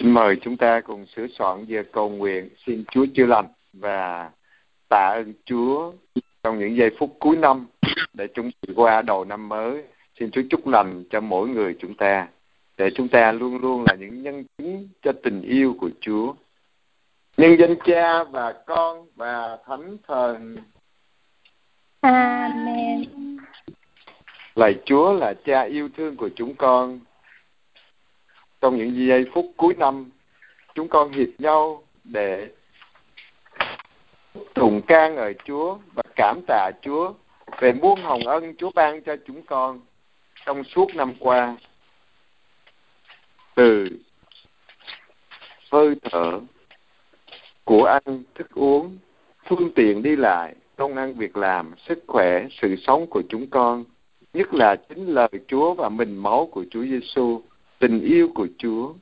[0.00, 4.30] Xin mời chúng ta cùng sửa soạn giờ cầu nguyện xin Chúa chữa lành và
[4.88, 5.92] tạ ơn Chúa
[6.42, 7.66] trong những giây phút cuối năm
[8.14, 9.82] để chúng ta qua đầu năm mới.
[10.18, 12.28] Xin Chúa chúc lành cho mỗi người chúng ta
[12.76, 16.34] để chúng ta luôn luôn là những nhân chứng cho tình yêu của Chúa.
[17.36, 20.56] Nhân danh Cha và Con và Thánh Thần.
[22.00, 23.04] Amen.
[24.54, 27.00] Lạy Chúa là Cha yêu thương của chúng con
[28.60, 30.10] trong những giây phút cuối năm,
[30.74, 32.48] chúng con hiệp nhau để
[34.54, 37.12] tụng ca ngợi Chúa và cảm tạ Chúa
[37.60, 39.80] về muôn hồng ân Chúa ban cho chúng con
[40.46, 41.56] trong suốt năm qua.
[43.54, 43.88] Từ
[45.72, 46.40] hơi thở
[47.64, 48.98] của ăn thức uống,
[49.48, 53.84] phương tiện đi lại, công ăn việc làm, sức khỏe, sự sống của chúng con,
[54.32, 57.42] nhất là chính lời Chúa và mình máu của Chúa Giêsu
[57.80, 58.94] tình yêu của Chúa.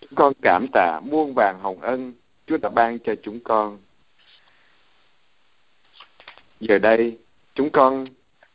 [0.00, 2.12] Chúng con cảm tạ muôn vàng hồng ân
[2.46, 3.78] Chúa đã ban cho chúng con.
[6.60, 7.18] Giờ đây,
[7.54, 8.06] chúng con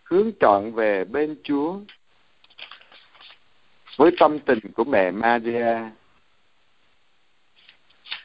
[0.04, 1.80] hướng trọn về bên Chúa
[3.98, 5.78] với tâm tình của mẹ Maria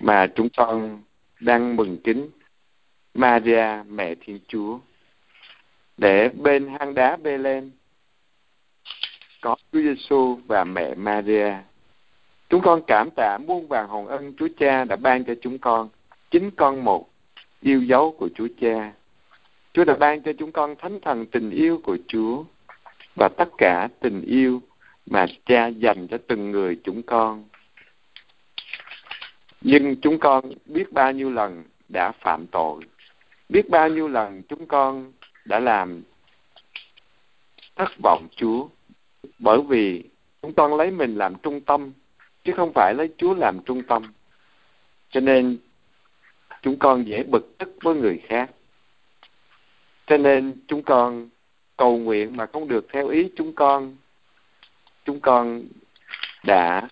[0.01, 1.03] mà chúng con
[1.41, 2.31] đang mừng kính
[3.15, 4.79] Maria mẹ Thiên Chúa
[5.97, 7.71] để bên hang đá bê lên
[9.41, 11.53] có Chúa Giêsu và mẹ Maria.
[12.49, 15.89] Chúng con cảm tạ muôn vàng hồng ân Chúa Cha đã ban cho chúng con
[16.31, 17.09] chính con một
[17.61, 18.93] yêu dấu của Chúa Cha.
[19.73, 22.45] Chúa đã ban cho chúng con thánh thần tình yêu của Chúa
[23.17, 24.63] và tất cả tình yêu
[25.07, 27.45] mà Cha dành cho từng người chúng con.
[29.61, 32.83] Nhưng chúng con biết bao nhiêu lần đã phạm tội,
[33.49, 35.13] biết bao nhiêu lần chúng con
[35.45, 36.03] đã làm
[37.77, 38.69] thất vọng Chúa,
[39.39, 40.03] bởi vì
[40.43, 41.93] chúng con lấy mình làm trung tâm,
[42.45, 44.13] chứ không phải lấy Chúa làm trung tâm.
[45.11, 45.59] Cho nên
[46.63, 48.51] chúng con dễ bực tức với người khác.
[50.07, 51.29] Cho nên chúng con
[51.77, 53.97] cầu nguyện mà không được theo ý chúng con.
[55.05, 55.63] Chúng con
[56.45, 56.89] đã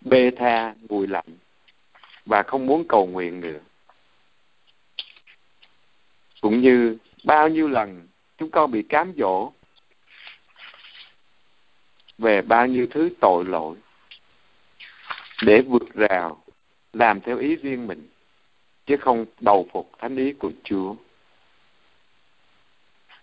[0.00, 1.36] bê tha nguội lạnh
[2.26, 3.58] và không muốn cầu nguyện nữa.
[6.40, 8.06] Cũng như bao nhiêu lần
[8.38, 9.52] chúng con bị cám dỗ
[12.18, 13.76] về bao nhiêu thứ tội lỗi
[15.44, 16.42] để vượt rào
[16.92, 18.08] làm theo ý riêng mình
[18.86, 20.94] chứ không đầu phục thánh ý của Chúa.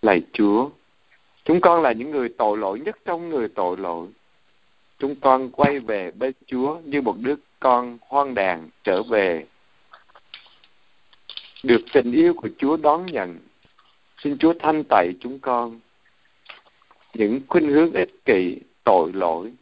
[0.02, 0.70] Lạy Chúa,
[1.44, 4.08] chúng con là những người tội lỗi nhất trong người tội lỗi.
[4.98, 9.46] Chúng con quay về bên Chúa như một đứa con hoang đàn trở về.
[11.62, 13.38] Được tình yêu của Chúa đón nhận.
[14.18, 15.80] Xin Chúa thanh tẩy chúng con.
[17.14, 18.58] Những khuynh hướng ích kỷ,
[18.90, 19.52] tội lỗi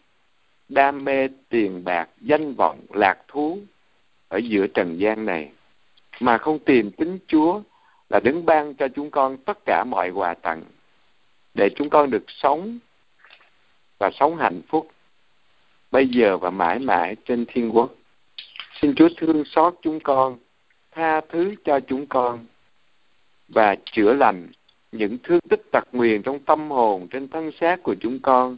[0.69, 3.59] đam mê tiền bạc danh vọng lạc thú
[4.29, 5.51] ở giữa trần gian này
[6.21, 7.61] mà không tìm tính Chúa
[8.11, 10.63] là đứng ban cho chúng con tất cả mọi quà tặng
[11.55, 12.79] để chúng con được sống
[13.99, 14.91] và sống hạnh phúc
[15.91, 17.95] bây giờ và mãi mãi trên thiên quốc.
[18.81, 20.39] Xin Chúa thương xót chúng con,
[20.93, 22.47] tha thứ cho chúng con
[23.49, 24.49] và chữa lành
[24.93, 28.57] những thương tích tật nguyền trong tâm hồn trên thân xác của chúng con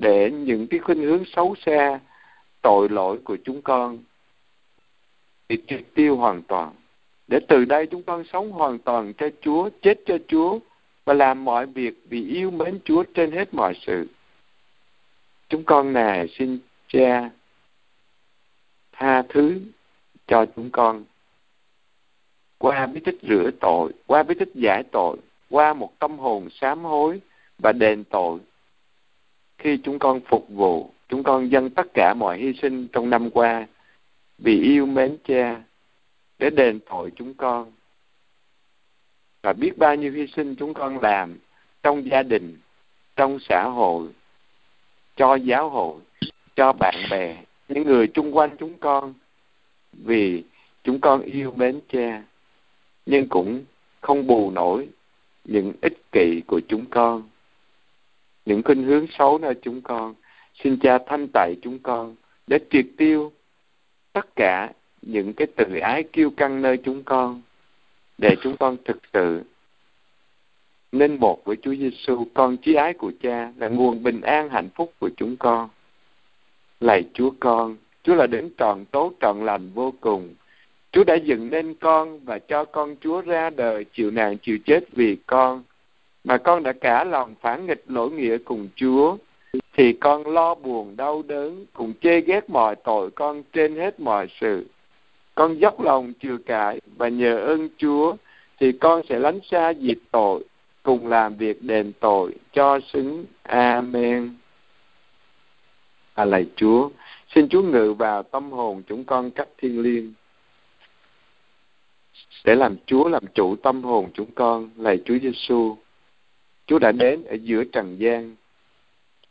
[0.00, 2.00] để những cái khuynh hướng xấu xa
[2.62, 3.98] tội lỗi của chúng con
[5.48, 6.72] bị triệt tiêu hoàn toàn.
[7.28, 10.58] Để từ đây chúng con sống hoàn toàn cho Chúa chết cho Chúa
[11.04, 14.08] và làm mọi việc vì yêu mến Chúa trên hết mọi sự.
[15.48, 17.30] Chúng con nè, xin cha
[18.92, 19.60] tha thứ
[20.26, 21.04] cho chúng con
[22.58, 25.16] qua bí tích rửa tội qua bí tích giải tội
[25.50, 27.20] qua một tâm hồn sám hối
[27.58, 28.38] và đền tội
[29.58, 33.30] khi chúng con phục vụ, chúng con dâng tất cả mọi hy sinh trong năm
[33.30, 33.66] qua
[34.38, 35.62] vì yêu mến cha
[36.38, 37.72] để đền tội chúng con.
[39.42, 41.38] Và biết bao nhiêu hy sinh chúng con làm
[41.82, 42.56] trong gia đình,
[43.16, 44.08] trong xã hội,
[45.16, 46.00] cho giáo hội,
[46.56, 47.36] cho bạn bè,
[47.68, 49.14] những người chung quanh chúng con
[49.92, 50.44] vì
[50.84, 52.22] chúng con yêu mến cha,
[53.06, 53.64] nhưng cũng
[54.00, 54.88] không bù nổi
[55.44, 57.28] những ích kỷ của chúng con
[58.48, 60.14] những khuynh hướng xấu nơi chúng con.
[60.64, 62.14] Xin cha thanh tẩy chúng con
[62.46, 63.32] để triệt tiêu
[64.12, 64.72] tất cả
[65.02, 67.42] những cái tự ái kiêu căng nơi chúng con,
[68.18, 69.42] để chúng con thực sự
[70.92, 74.68] nên một với Chúa Giêsu, con chí ái của cha là nguồn bình an hạnh
[74.74, 75.68] phúc của chúng con.
[76.80, 80.34] Lạy Chúa con, Chúa là đấng tròn tốt, trọn lành, vô cùng.
[80.92, 84.84] Chúa đã dựng nên con và cho con Chúa ra đời chịu nạn chịu chết
[84.92, 85.62] vì con
[86.28, 89.16] mà con đã cả lòng phản nghịch lỗi nghĩa cùng Chúa
[89.72, 94.26] thì con lo buồn đau đớn cùng chê ghét mọi tội con trên hết mọi
[94.40, 94.66] sự
[95.34, 98.16] con dốc lòng chừa cải và nhờ ơn Chúa
[98.60, 100.44] thì con sẽ lánh xa diệt tội
[100.82, 104.34] cùng làm việc đền tội cho xứng Amen.
[106.14, 106.90] À lạy Chúa,
[107.34, 110.12] xin Chúa ngự vào tâm hồn chúng con cách thiên liêng
[112.44, 115.76] để làm Chúa làm chủ tâm hồn chúng con, lạy Chúa Giêsu.
[116.68, 118.36] Chúa đã đến ở giữa trần gian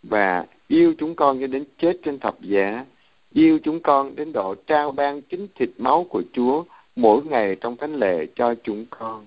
[0.04, 2.86] và yêu chúng con cho đến chết trên thập giá,
[3.34, 6.64] yêu chúng con đến độ trao ban chính thịt máu của Chúa
[6.96, 9.26] mỗi ngày trong thánh lễ cho chúng con.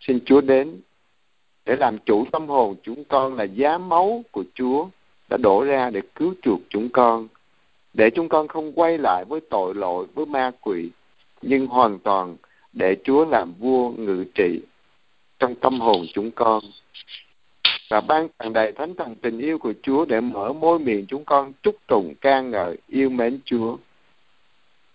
[0.00, 0.80] Xin Chúa đến
[1.64, 4.86] để làm chủ tâm hồn chúng con là giá máu của Chúa
[5.28, 7.28] đã đổ ra để cứu chuộc chúng con,
[7.94, 10.90] để chúng con không quay lại với tội lỗi, với ma quỷ,
[11.42, 12.36] nhưng hoàn toàn
[12.72, 14.60] để Chúa làm vua ngự trị
[15.38, 16.64] trong tâm hồn chúng con.
[17.90, 21.24] Và ban tặng đầy thánh thần tình yêu của Chúa để mở môi miệng chúng
[21.24, 23.76] con chúc tụng ca ngợi yêu mến Chúa.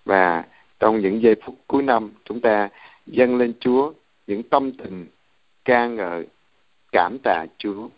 [0.05, 0.43] Và
[0.79, 2.69] trong những giây phút cuối năm, chúng ta
[3.07, 3.93] dâng lên Chúa
[4.27, 5.07] những tâm tình
[5.65, 6.27] ca ngợi,
[6.91, 7.89] cảm tạ Chúa.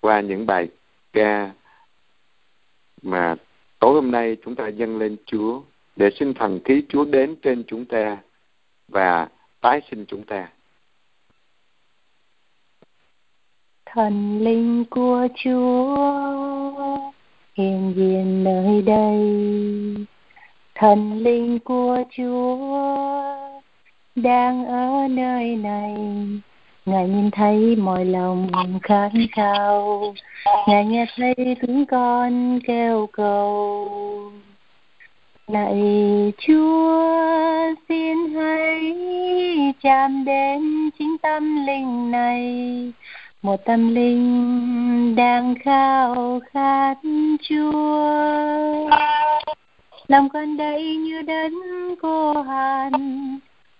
[0.00, 0.68] Qua những bài
[1.12, 1.50] ca
[3.02, 3.34] mà
[3.78, 5.62] tối hôm nay chúng ta dâng lên Chúa
[5.96, 8.18] để xin thần khí Chúa đến trên chúng ta
[8.88, 9.28] và
[9.60, 10.48] tái sinh chúng ta.
[13.94, 15.96] Thần linh của Chúa
[17.54, 19.16] hiện diện nơi đây.
[20.74, 22.58] Thần linh của Chúa
[24.14, 25.94] đang ở nơi này.
[26.86, 28.48] Ngài nhìn thấy mọi lòng
[28.82, 30.14] khát khao,
[30.68, 33.88] Ngài nghe thấy tiếng con kêu cầu
[35.46, 35.82] Lạy
[36.46, 38.94] Chúa xin hãy
[39.82, 42.92] chạm đến chính tâm linh này
[43.42, 46.94] một tâm linh đang khao khát
[47.42, 48.90] Chúa.
[50.08, 51.52] Lòng con đây như đến
[52.02, 52.92] cô hàn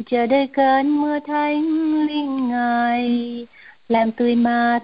[0.07, 1.63] chờ đợi cơn mưa thánh
[2.07, 3.47] linh ngài
[3.89, 4.81] làm tươi mát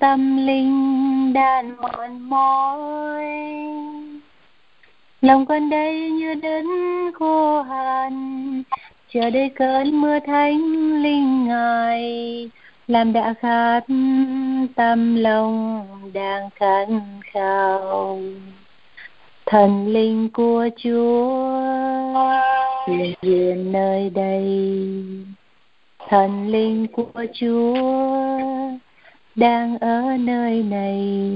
[0.00, 3.24] tâm linh đàn mòn mỏi.
[5.20, 6.66] Lòng con đây như đến
[7.14, 8.62] khô hàn,
[9.08, 10.58] chờ đợi cơn mưa thánh
[11.02, 12.50] linh ngài
[12.86, 13.84] làm đã khát
[14.76, 16.88] tâm lòng đang khát
[17.32, 18.20] khao.
[19.46, 21.60] Thần linh của chúa
[22.88, 24.68] hiện diện nơi đây.
[26.08, 27.74] Thần linh của chúa
[29.34, 31.32] đang ở nơi này.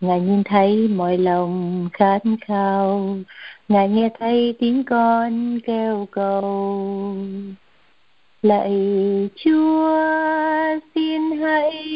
[0.00, 3.16] Ngài nhìn thấy mọi lòng khát khao,
[3.68, 7.04] Ngài nghe thấy tiếng con kêu cầu.
[8.42, 8.72] Lạy
[9.44, 9.98] Chúa,
[10.94, 11.94] xin hãy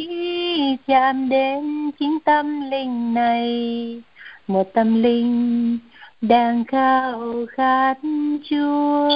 [0.86, 4.02] chạm đến chính tâm linh này,
[4.46, 5.78] một tâm linh
[6.20, 7.94] đang khao khát
[8.50, 9.08] Chúa.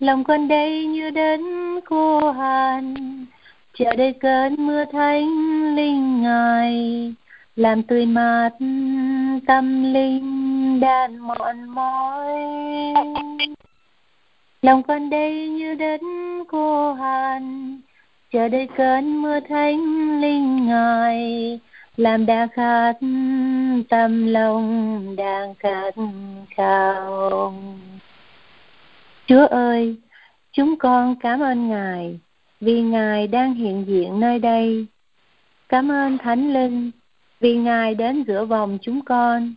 [0.00, 1.40] Lòng con đây như đến
[1.84, 2.94] cô hàn,
[3.78, 5.28] chờ đợi cơn mưa thánh
[5.76, 7.14] linh ngài.
[7.56, 8.50] Làm tươi mát
[9.46, 12.40] tâm linh đàn mòn mỏi
[14.62, 16.00] lòng con đây như đất
[16.48, 17.80] khô hạn,
[18.32, 19.80] chờ đợi cơn mưa thánh
[20.20, 21.60] linh ngài,
[21.96, 22.92] làm đã khát
[23.88, 25.94] tâm lòng đang khát
[26.56, 27.54] khao
[29.26, 29.96] chúa ơi,
[30.52, 32.18] chúng con cảm ơn ngài
[32.60, 34.86] vì Ngài đang hiện diện nơi đây.
[35.68, 36.90] Cảm ơn Thánh Linh
[37.40, 39.54] vì Ngài đến giữa vòng chúng con.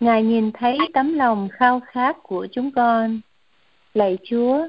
[0.00, 3.20] Ngài nhìn thấy tấm lòng khao khát của chúng con.
[3.94, 4.68] Lạy Chúa,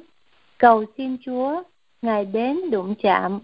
[0.57, 1.63] cầu xin Chúa,
[2.01, 3.39] Ngài đến đụng chạm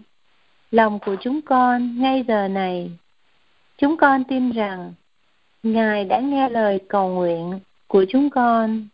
[0.70, 2.90] lòng của chúng con ngay giờ này.
[3.78, 4.92] Chúng con tin rằng
[5.62, 8.88] Ngài đã nghe lời cầu nguyện của chúng con.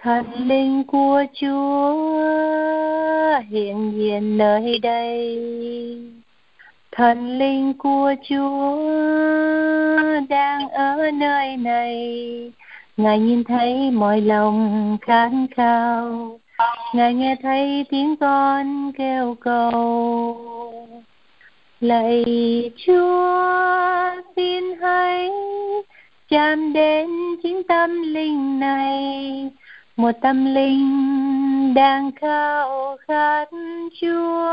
[0.00, 2.30] Thần linh của chúa
[3.48, 5.38] hiện diện nơi đây.
[6.92, 8.76] Thần linh của chúa
[10.28, 12.52] đang ở nơi này
[12.96, 16.38] ngài nhìn thấy mọi lòng khát khao.
[16.94, 20.36] Ngài nghe thấy tiếng con kêu cầu.
[21.80, 22.24] Lạy
[22.86, 25.30] chúa xin hãy
[26.28, 27.08] chạm đến
[27.42, 29.50] chính tâm linh này.
[29.96, 33.48] Một tâm linh đang khao khát
[34.00, 34.50] Chúa.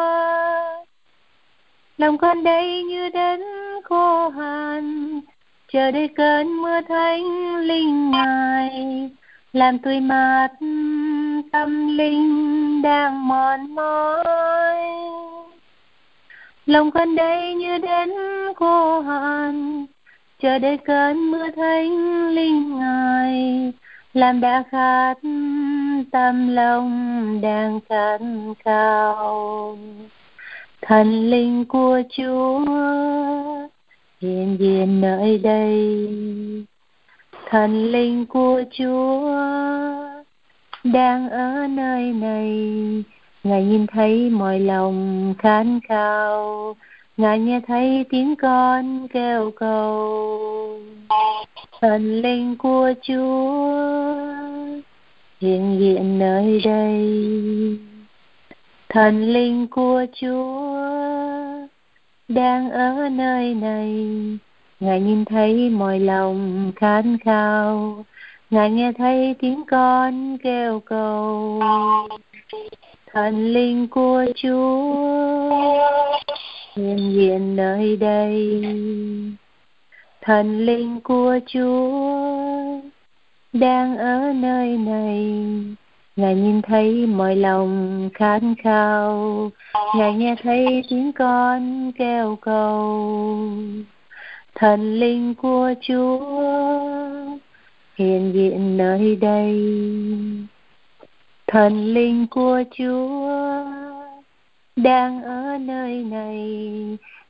[1.98, 3.42] Lòng con đây như đến
[3.84, 5.07] khô hạn,
[5.74, 9.10] chờ đợi cơn mưa thánh linh ngài,
[9.54, 10.48] làm tươi mát
[11.52, 14.78] tâm linh đang mòn mỏi.
[16.66, 18.10] lòng con đây như đến
[18.56, 19.86] khô hạn
[20.42, 23.74] chờ đợi cơn mưa thánh linh ngài
[24.14, 25.18] làm đã khát
[26.12, 28.18] tâm lòng đang khát
[28.66, 29.78] khao
[30.82, 32.60] thần linh của chúa
[34.22, 35.98] hiện diện nơi đây,
[37.50, 39.32] thần linh của chúa
[40.84, 42.50] đang ở nơi này.
[43.44, 46.76] Ngài nhìn thấy mọi lòng khát khao.
[47.18, 50.80] Ngài nghe thấy tiếng con kêu cầu.
[51.82, 53.76] Thần linh của chúa
[55.42, 57.20] hiện diện nơi đây.
[58.90, 60.97] Thần linh của chúa
[62.28, 64.08] đang ở nơi này.
[64.80, 68.06] Ngài nhìn thấy mọi lòng khát khao.
[68.50, 71.62] Ngài nghe thấy tiếng con kêu cầu.
[73.14, 74.88] Thần linh của chúa
[76.76, 78.64] hiện diện nơi đây.
[80.22, 81.92] Thần linh của chúa
[83.54, 85.34] đang ở nơi này
[86.18, 89.52] ngài nhìn thấy mọi lòng khát khao.
[89.96, 93.40] Ngài nghe thấy tiếng con kêu cầu.
[94.56, 96.20] Thần linh của chúa
[97.96, 99.78] hiện diện nơi đây.
[101.48, 103.66] Thần linh của chúa
[104.76, 106.62] đang ở nơi này.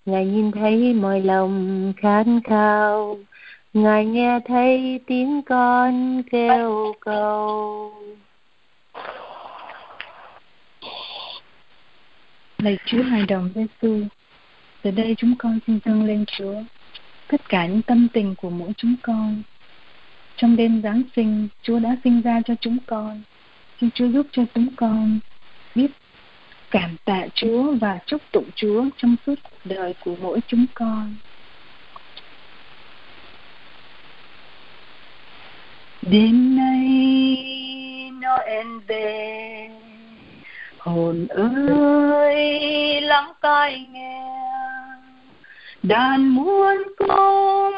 [0.06, 3.17] Ngài nhìn thấy mọi lòng khát khao.
[3.74, 7.97] Ngài nghe thấy tiếng con kêu cầu.
[12.67, 14.01] Lạy chúa hài đồng giêsu
[14.81, 16.63] từ đây chúng con xin dâng lên chúa
[17.27, 19.41] tất cả những tâm tình của mỗi chúng con.
[20.38, 23.21] Trong đêm giáng sinh, chúa đã sinh ra cho chúng con.
[23.81, 25.19] Xin chúa giúp cho chúng con
[25.75, 25.91] biết
[26.71, 31.15] cảm tạ Chúa và chúc tụng Chúa trong suốt cuộc đời của mỗi chúng con.
[36.01, 36.97] Đêm nay
[38.21, 39.87] Noel về
[40.88, 44.24] hồn ơi, lắng tai nghe.
[45.84, 47.74] Đàn muôn cung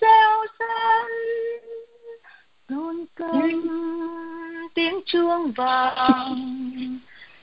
[0.00, 1.06] reo san
[2.68, 3.62] rôn cơn
[4.74, 6.98] tiếng chuông vàng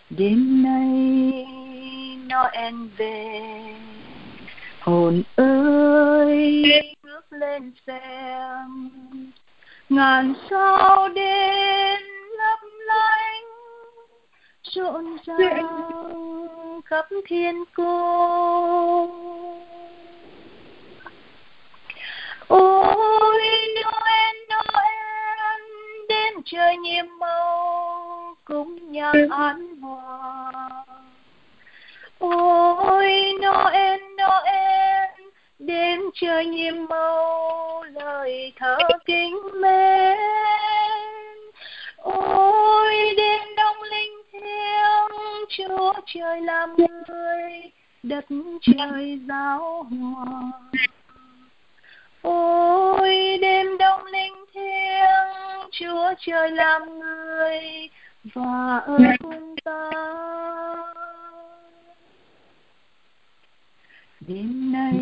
[0.09, 1.45] đêm nay
[2.29, 3.75] Noel về,
[4.79, 6.63] hồn ơi,
[7.03, 8.89] bước lên xem.
[9.89, 12.06] Ngàn sao đến
[14.71, 15.87] rộn ràng
[16.85, 19.11] khắp thiên cung.
[22.47, 23.41] Ôi
[23.75, 25.61] Noel Noel
[26.09, 30.69] đêm trời nhiệm màu cũng nhạc an hòa.
[32.19, 35.11] Ôi Noel Noel
[35.59, 40.17] đêm trời nhiệm màu lời thơ kính mến.
[41.97, 42.56] Ôi
[45.57, 47.71] chúa trời làm người
[48.03, 48.25] đất
[48.61, 50.51] trời giáo hòa.
[52.21, 57.89] Ôi, đêm đông linh thiêng, chúa trời làm người,
[58.33, 59.91] và ở cùng ta.
[64.19, 64.99] Đêm nay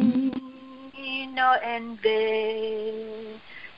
[1.28, 2.94] Noel về,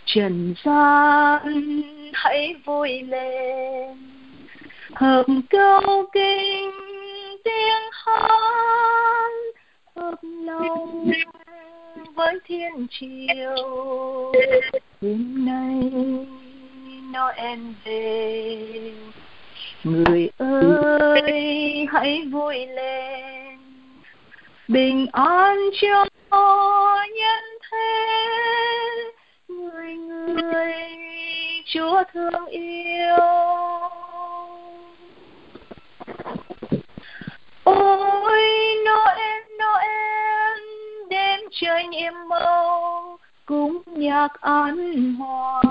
[0.05, 1.72] trần gian
[2.13, 4.06] hãy vui lên
[4.98, 6.72] hợp câu kinh
[7.44, 9.30] tiếng hát
[9.96, 11.12] hợp lòng
[12.16, 14.32] với thiên chiều
[15.01, 15.92] đêm nay
[17.13, 18.94] Noel về.
[19.84, 23.60] Người ơi, hãy vui lên.
[24.68, 26.06] Bình an cho
[27.16, 28.18] nhân thế.
[29.48, 30.74] Người người
[31.66, 33.66] chúa thương yêu.
[41.61, 45.61] Trời nhiệm màu cũng nhạc an hòa.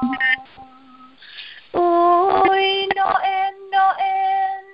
[1.72, 4.64] Ôi noel noel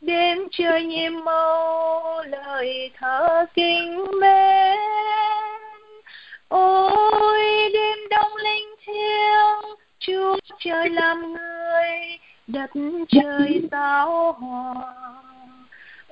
[0.00, 4.78] đêm trời nhiệm màu lời thơ kinh mến
[6.48, 12.70] ôi đêm đông linh thiêng chúa trời làm người đất
[13.08, 15.01] trời giáo hòa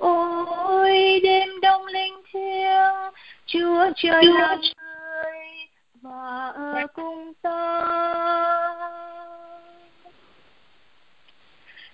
[0.00, 3.12] ôi đêm đông linh thiêng
[3.46, 5.66] chúa trời làm người
[6.02, 7.80] và ở cùng ta.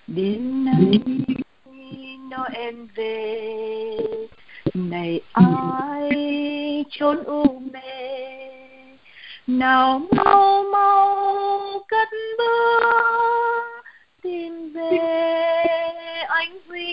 [0.07, 1.01] Đêm nay
[2.31, 3.97] Noel về
[4.75, 7.81] này ai chốn u mê?
[9.47, 12.09] Nào mau mau cất
[12.39, 13.83] bước
[14.23, 15.56] tìm về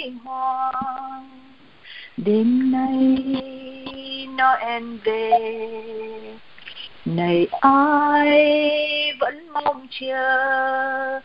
[0.09, 1.29] hoàng
[2.17, 3.17] đêm nay
[4.27, 5.31] Noel về.
[7.05, 11.19] Này ai vẫn mong chờ.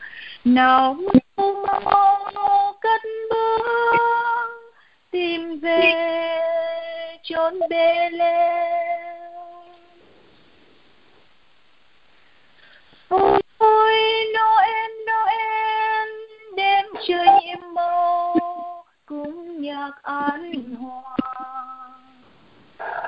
[0.44, 0.96] Nào
[1.36, 4.48] mau mau cất bước
[5.10, 5.94] tìm về
[7.22, 8.57] chốn bê lê.
[20.02, 21.16] An hòa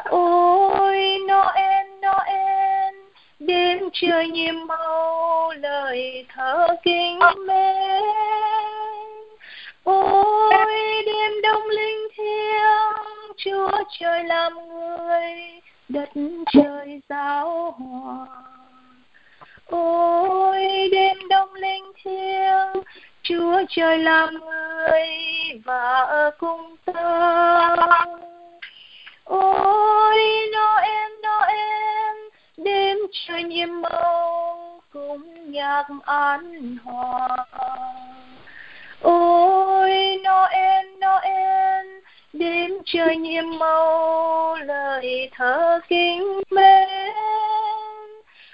[0.04, 2.94] ôi, Noel Noel,
[3.38, 8.02] đêm trời nhiệm màu, lời thơ kinh mến.
[9.84, 16.08] Ôi, đêm đông linh thiêng, chúa trời làm người, đất
[16.52, 18.26] trời giáo hòa
[19.66, 22.82] ôi, đêm đông linh thiêng
[23.30, 25.08] chúa trời làm người
[25.64, 28.04] và ở cùng ta
[29.24, 30.18] ôi,
[30.52, 32.16] noel noel,
[32.56, 37.28] đêm trời nhiệm màu cùng nhạc an hòa.
[39.02, 41.86] Ôi, noel noel,
[42.32, 46.88] đêm trời nhiệm màu lời thơ kinh mến.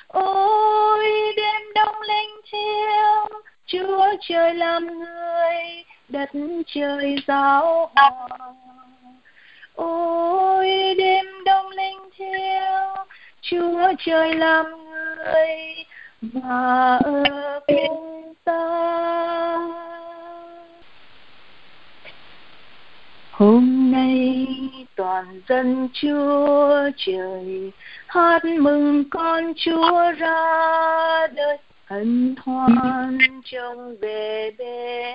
[0.09, 6.31] Ôi, đêm đông linh thiêng chúa trời làm người, đất
[6.67, 8.11] trời giáo hòa
[9.75, 13.07] ôi, đêm đông linh thiêng,
[13.41, 15.85] chúa trời làm người
[16.23, 19.59] và ở cùng ta.
[23.31, 24.47] Hôm nay
[24.97, 27.73] toàn dân chúa trời
[28.07, 35.15] hát mừng con chúa ra đời hân hoan trong bề bề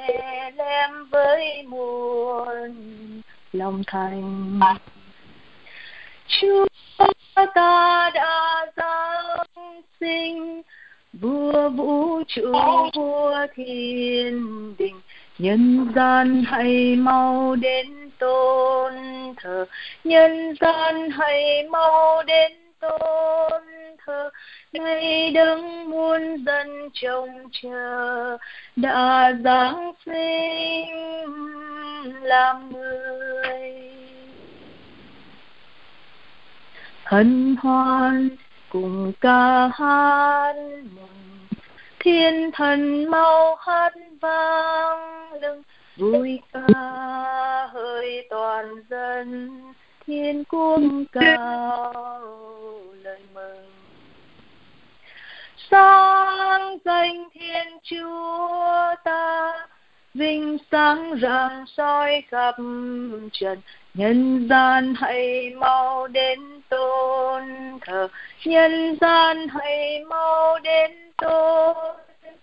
[0.58, 2.72] lem với muôn
[3.54, 4.60] lòng thành.
[6.28, 6.66] Chúa
[7.36, 10.62] ta đã giáng sinh,
[11.14, 12.54] vua vũ trụ
[12.96, 15.02] vua thiên đình.
[15.38, 18.94] Nhân gian hãy mau đến tôn
[19.38, 19.66] thờ,
[20.04, 23.62] nhân gian hãy mau đến tôn
[24.06, 24.30] thơ,
[24.74, 28.38] nay đấng muôn dân trông chờ.
[28.76, 31.22] Đã giáng sinh
[32.22, 33.92] làm người
[37.12, 38.30] hân hoan
[38.70, 40.54] cùng ca hát
[40.96, 41.48] mừng.
[42.00, 45.62] Thiên thần mau hát vang lưng
[45.98, 49.50] vui ca hơi toàn dân.
[50.08, 51.94] Thiên cung cao
[53.04, 53.71] lời mừng
[55.72, 59.52] sáng danh thiên chúa ta,
[60.14, 62.56] vinh sáng rạng soi khắp
[63.32, 63.62] trần.
[63.94, 67.44] Nhân gian hãy mau đến tôn
[67.82, 68.08] thờ.
[68.46, 71.76] Nhân gian hãy mau đến tôn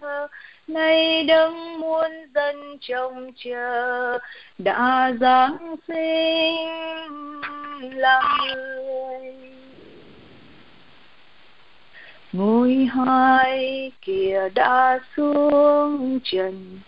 [0.00, 0.28] thờ.
[0.66, 4.18] Nay đấng muôn dân trông chờ,
[4.58, 6.68] đã giáng sinh
[7.94, 9.67] làm người
[12.32, 16.80] ngôi hai kia đã xuống trần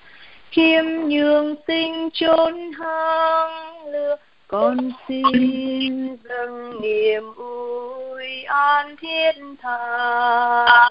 [0.50, 4.16] khiêm nhường sinh chốn hang lừa
[4.48, 10.90] con xin dâng niềm vui an thiết tha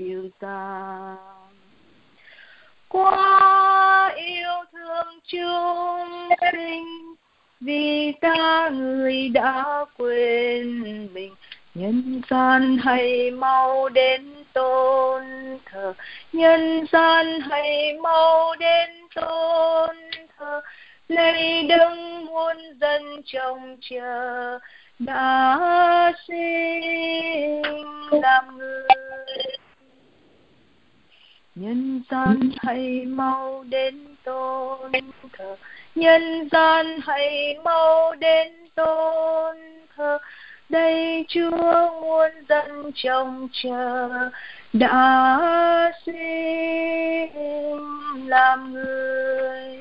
[0.00, 1.16] siêu ta.
[2.88, 7.14] Quá yêu thương chúng sinh,
[7.60, 10.82] vì ta người đã quên
[11.14, 11.34] mình
[11.74, 15.22] nhân gian hãy mau đến tôn
[15.66, 15.94] thờ.
[16.32, 19.96] Nhân gian hãy mau đến tôn
[20.38, 20.60] thờ.
[21.08, 24.58] Lấy đấng muôn dân trông chờ.
[24.98, 27.62] Đã sinh
[28.10, 28.88] làm người.
[31.54, 34.92] Nhân gian hãy mau đến tôn
[35.38, 35.56] thờ.
[35.94, 39.56] Nhân gian hãy mau đến tôn
[39.96, 40.18] thờ
[40.70, 44.08] đây chúa muôn dân trông chờ
[44.72, 47.30] đã sinh
[48.26, 49.78] làm người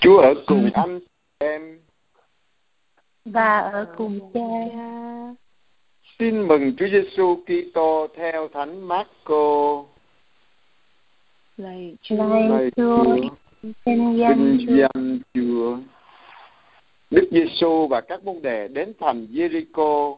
[0.00, 1.00] chúa ở cùng anh
[1.38, 1.80] em
[3.24, 4.40] và ở cùng cha
[6.18, 9.84] Tin mừng Chúa Giêsu Kitô theo Thánh Marco.
[11.56, 12.24] Lạy Chúa.
[12.24, 13.16] Lạy Chúa.
[13.62, 15.76] Xin danh Chúa.
[17.10, 20.16] Đức Giêsu và các môn đệ đến thành Jericho.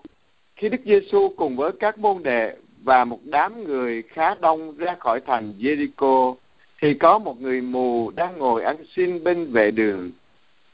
[0.57, 4.95] Khi Đức Giêsu cùng với các môn đệ và một đám người khá đông ra
[5.01, 6.35] khỏi thành Jericho,
[6.83, 10.11] thì có một người mù đang ngồi ăn xin bên vệ đường.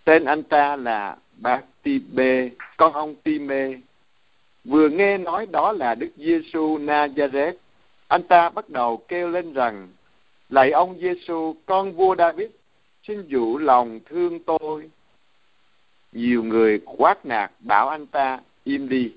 [0.05, 3.75] Tên anh ta là Bác-ti-bê, con ông Ti-mê.
[4.65, 7.53] Vừa nghe nói đó là Đức Giêsu Nazareth,
[8.09, 9.89] anh ta bắt đầu kêu lên rằng:
[10.51, 12.49] Lạy ông Giêsu, con vua David,
[13.09, 14.91] xin dụ lòng thương tôi.
[16.13, 19.13] Nhiều người quát nạt bảo anh ta im đi,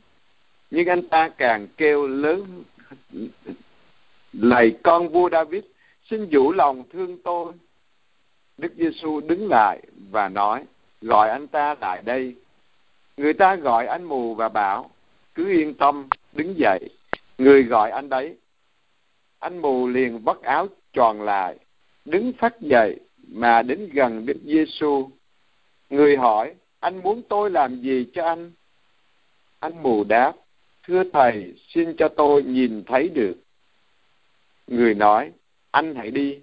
[0.72, 2.64] nhưng anh ta càng kêu lớn
[4.34, 5.64] lạy con vua David,
[6.10, 7.54] xin dụ lòng thương tôi.
[8.58, 10.64] Đức Giêsu đứng lại và nói,
[11.02, 12.36] gọi anh ta lại đây.
[13.18, 14.90] Người ta gọi anh mù và bảo,
[15.36, 16.90] cứ yên tâm, đứng dậy.
[17.38, 18.38] Người gọi anh đấy.
[19.40, 21.58] Anh mù liền vắt áo tròn lại,
[22.06, 23.00] đứng phát dậy
[23.32, 25.10] mà đến gần Đức Giêsu.
[25.90, 28.52] Người hỏi, anh muốn tôi làm gì cho anh?
[29.60, 30.34] Anh mù đáp,
[30.88, 33.36] thưa thầy, xin cho tôi nhìn thấy được.
[34.68, 35.32] Người nói,
[35.72, 36.40] anh hãy đi,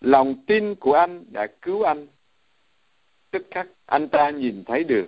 [0.00, 2.06] lòng tin của anh đã cứu anh.
[3.30, 5.06] Tức khắc anh ta nhìn thấy được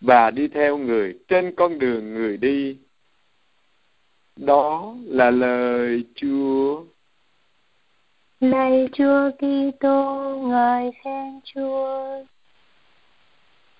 [0.00, 2.76] và đi theo người trên con đường người đi.
[4.36, 6.84] Đó là lời Chúa.
[8.40, 12.24] Lạy Chúa Kitô, ngài khen Chúa.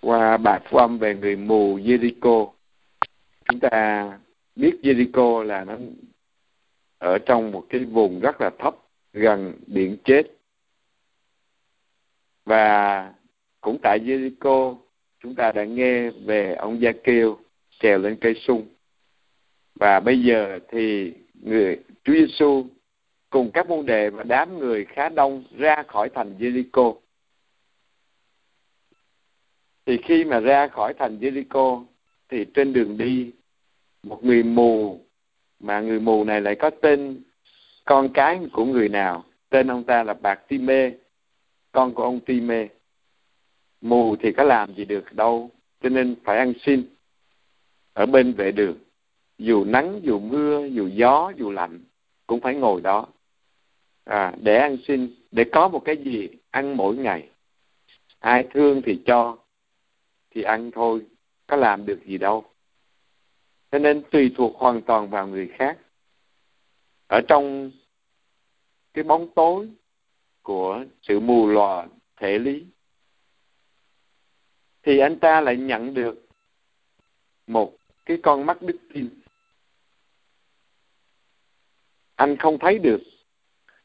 [0.01, 2.51] Qua bài phú âm về người mù Jericho,
[3.45, 4.19] chúng ta
[4.57, 5.77] biết Jericho là nó
[6.99, 8.77] ở trong một cái vùng rất là thấp
[9.13, 10.23] gần biển chết.
[12.45, 13.13] Và
[13.61, 14.77] cũng tại Jericho
[15.21, 17.39] chúng ta đã nghe về ông Gia Kiêu
[17.79, 18.67] trèo lên cây sung.
[19.75, 22.67] Và bây giờ thì người Chúa Giêsu
[23.31, 26.97] cùng các môn đệ và đám người khá đông ra khỏi thành Jericho.
[29.87, 31.85] Thì khi mà ra khỏi thành Jericho,
[32.29, 33.31] thì trên đường đi,
[34.03, 35.01] một người mù,
[35.61, 37.23] mà người mù này lại có tên
[37.85, 39.25] con cái của người nào?
[39.49, 40.93] Tên ông ta là bạc ti mê,
[41.73, 42.69] con của ông ti mê.
[43.81, 45.51] Mù thì có làm gì được đâu,
[45.83, 46.85] cho nên phải ăn xin
[47.93, 48.77] ở bên vệ đường.
[49.39, 51.81] Dù nắng, dù mưa, dù gió, dù lạnh,
[52.27, 53.07] cũng phải ngồi đó
[54.11, 57.29] à, để ăn xin để có một cái gì ăn mỗi ngày.
[58.19, 59.39] Ai thương thì cho
[60.31, 61.07] thì ăn thôi
[61.47, 62.45] có làm được gì đâu.
[63.71, 65.79] Cho nên tùy thuộc hoàn toàn vào người khác.
[67.07, 67.71] Ở trong
[68.95, 69.69] cái bóng tối
[70.43, 72.65] của sự mù lòa thể lý
[74.83, 76.27] thì anh ta lại nhận được
[77.47, 79.09] một cái con mắt đức tin.
[82.15, 83.01] Anh không thấy được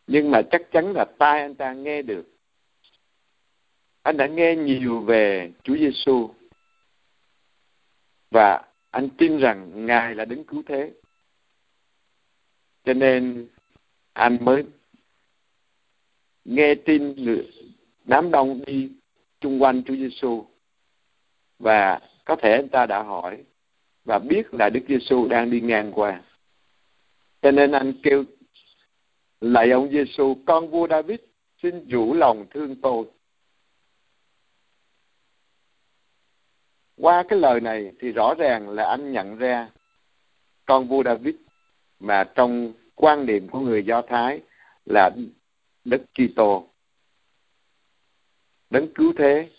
[0.07, 2.25] nhưng mà chắc chắn là tai anh ta nghe được.
[4.03, 6.29] Anh đã nghe nhiều về Chúa Giêsu
[8.31, 10.91] và anh tin rằng ngài là đứng cứu thế.
[12.83, 13.47] Cho nên
[14.13, 14.63] anh mới
[16.45, 17.15] nghe tin
[18.03, 18.91] đám đông đi
[19.39, 20.45] chung quanh Chúa Giêsu
[21.59, 23.43] và có thể anh ta đã hỏi
[24.05, 26.21] và biết là Đức Giêsu đang đi ngang qua.
[27.41, 28.23] Cho nên anh kêu
[29.45, 31.19] lạy ông Giêsu con vua David
[31.61, 33.05] xin rủ lòng thương tôi.
[36.97, 39.69] Qua cái lời này thì rõ ràng là anh nhận ra
[40.65, 41.35] con vua David
[41.99, 44.41] mà trong quan niệm của người Do Thái
[44.85, 45.09] là
[45.83, 46.67] Đức Kitô.
[48.69, 49.49] Đấng cứu thế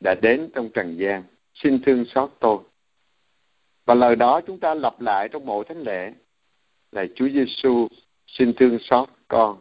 [0.00, 1.24] đã đến trong trần gian,
[1.54, 2.58] xin thương xót tôi.
[3.84, 6.12] Và lời đó chúng ta lặp lại trong mỗi thánh lễ.
[6.92, 7.88] Là Chúa Giêsu
[8.26, 9.58] xin thương xót con.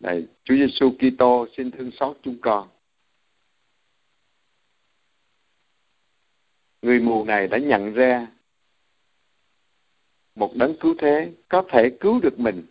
[0.00, 2.68] Này, Chúa Giêsu Kitô xin thương xót chúng con.
[6.82, 8.26] Người mù này đã nhận ra
[10.34, 12.66] một đấng cứu thế có thể cứu được mình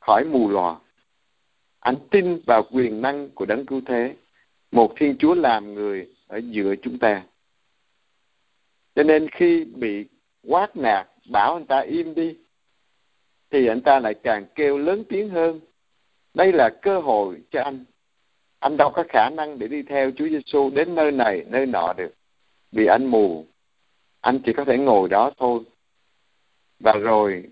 [0.00, 0.80] khỏi mù lòa.
[1.80, 4.16] Anh tin vào quyền năng của đấng cứu thế,
[4.70, 7.24] một thiên chúa làm người ở giữa chúng ta.
[8.94, 10.04] Cho nên khi bị
[10.42, 12.36] quát nạt, bảo anh ta im đi
[13.54, 15.60] thì anh ta lại càng kêu lớn tiếng hơn.
[16.34, 17.84] Đây là cơ hội cho anh.
[18.58, 21.92] Anh đâu có khả năng để đi theo Chúa Giêsu đến nơi này, nơi nọ
[21.96, 22.14] được.
[22.72, 23.46] Vì anh mù,
[24.20, 25.60] anh chỉ có thể ngồi đó thôi.
[26.80, 27.44] Và rồi,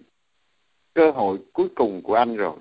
[0.94, 2.56] cơ hội cuối cùng của anh rồi.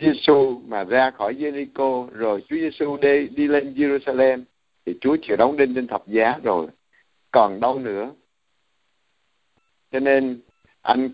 [0.00, 4.42] Giêsu mà ra khỏi Jericho, rồi Chúa Giêsu đi đi lên Jerusalem,
[4.86, 6.66] thì Chúa chịu đóng đinh trên thập giá rồi.
[7.30, 8.10] Còn đâu nữa?
[9.90, 10.40] Cho nên,
[10.82, 11.10] anh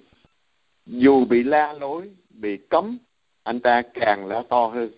[0.86, 2.98] dù bị la lối, bị cấm,
[3.42, 4.90] anh ta càng la to hơn.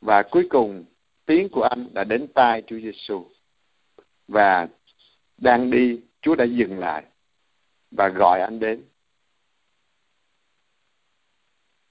[0.00, 0.84] Và cuối cùng,
[1.26, 3.26] tiếng của anh đã đến tai Chúa Giêsu
[4.28, 4.68] và
[5.38, 7.04] đang đi, Chúa đã dừng lại
[7.90, 8.82] và gọi anh đến.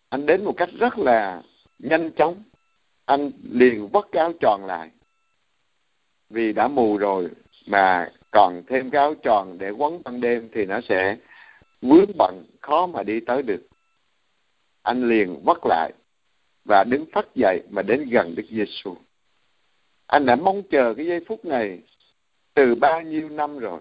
[0.10, 1.42] Anh đến một cách rất là
[1.80, 2.44] nhanh chóng.
[3.06, 4.92] Anh liền vắt cái áo tròn lại.
[6.30, 7.30] Vì đã mù rồi
[7.68, 11.18] mà còn thêm cái áo tròn để quấn ban đêm thì nó sẽ
[11.82, 13.68] vướng bận khó mà đi tới được
[14.84, 15.94] anh liền vắt lại
[16.66, 18.96] và đứng phát dậy mà đến gần Đức Giêsu.
[20.08, 21.80] Anh đã mong chờ cái giây phút này
[22.54, 23.80] từ bao nhiêu năm rồi.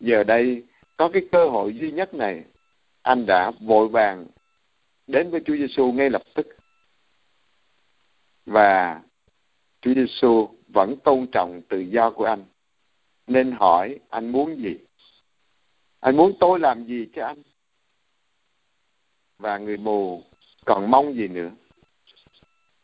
[0.00, 0.64] Giờ đây
[0.96, 2.44] có cái cơ hội duy nhất này,
[3.02, 4.26] anh đã vội vàng
[5.06, 6.46] đến với Chúa Giêsu ngay lập tức.
[8.46, 9.02] Và
[9.80, 12.44] Chúa Giêsu vẫn tôn trọng tự do của anh.
[13.26, 14.78] Nên hỏi anh muốn gì?
[16.00, 17.42] Anh muốn tôi làm gì cho anh?
[19.38, 20.22] Và người mù
[20.64, 21.50] còn mong gì nữa?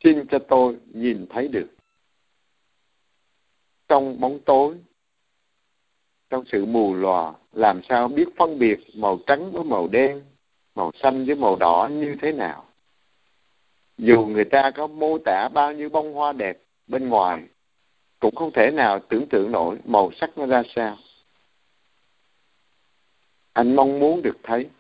[0.05, 1.69] Xin cho tôi nhìn thấy được.
[3.89, 4.77] Trong bóng tối,
[6.31, 10.25] trong sự mù lòa, làm sao biết phân biệt màu trắng với màu đen,
[10.75, 12.65] màu xanh với màu đỏ như thế nào?
[13.99, 17.43] Dù người ta có mô tả bao nhiêu bông hoa đẹp bên ngoài,
[18.21, 20.97] cũng không thể nào tưởng tượng nổi màu sắc nó ra sao.
[23.55, 24.71] Anh mong muốn được thấy.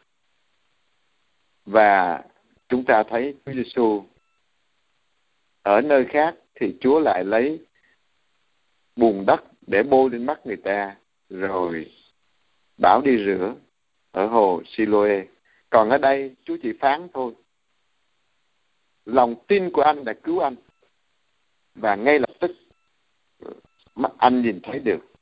[1.64, 2.22] Và
[2.68, 4.04] chúng ta thấy Chúa Giêsu
[5.62, 7.66] ở nơi khác thì Chúa lại lấy
[8.96, 10.96] bùn đất để bôi lên mắt người ta,
[11.28, 11.92] rồi
[12.78, 13.54] bảo đi rửa
[14.10, 15.24] ở hồ Siloe.
[15.70, 17.32] Còn ở đây, Chúa chỉ phán thôi.
[19.04, 20.56] Lòng tin của anh đã cứu anh.
[21.74, 22.50] Và ngay lập tức,
[23.94, 25.13] mắt anh nhìn thấy được.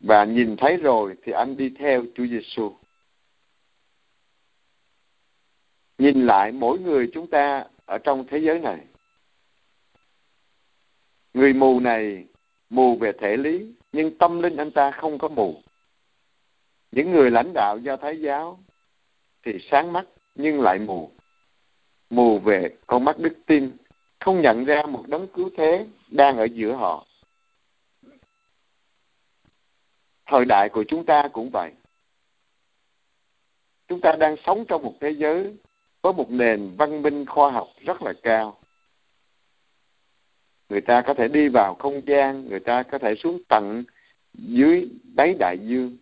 [0.00, 2.72] Và nhìn thấy rồi thì anh đi theo Chúa Giêsu.
[5.98, 8.78] Nhìn lại mỗi người chúng ta ở trong thế giới này.
[11.34, 12.24] Người mù này
[12.70, 15.62] mù về thể lý, nhưng tâm linh anh ta không có mù.
[16.90, 18.58] Những người lãnh đạo do Thái giáo
[19.42, 21.10] thì sáng mắt nhưng lại mù.
[22.10, 23.76] Mù về con mắt đức tin,
[24.20, 27.07] không nhận ra một đấng cứu thế đang ở giữa họ.
[30.28, 31.72] Thời đại của chúng ta cũng vậy.
[33.88, 35.56] Chúng ta đang sống trong một thế giới
[36.02, 38.58] có một nền văn minh khoa học rất là cao.
[40.68, 43.84] Người ta có thể đi vào không gian, người ta có thể xuống tận
[44.32, 45.96] dưới đáy đại dương.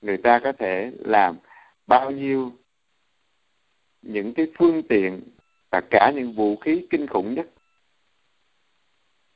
[0.00, 1.36] Người ta có thể làm
[1.86, 2.52] bao nhiêu
[4.02, 5.20] những cái phương tiện
[5.70, 7.46] và cả những vũ khí kinh khủng nhất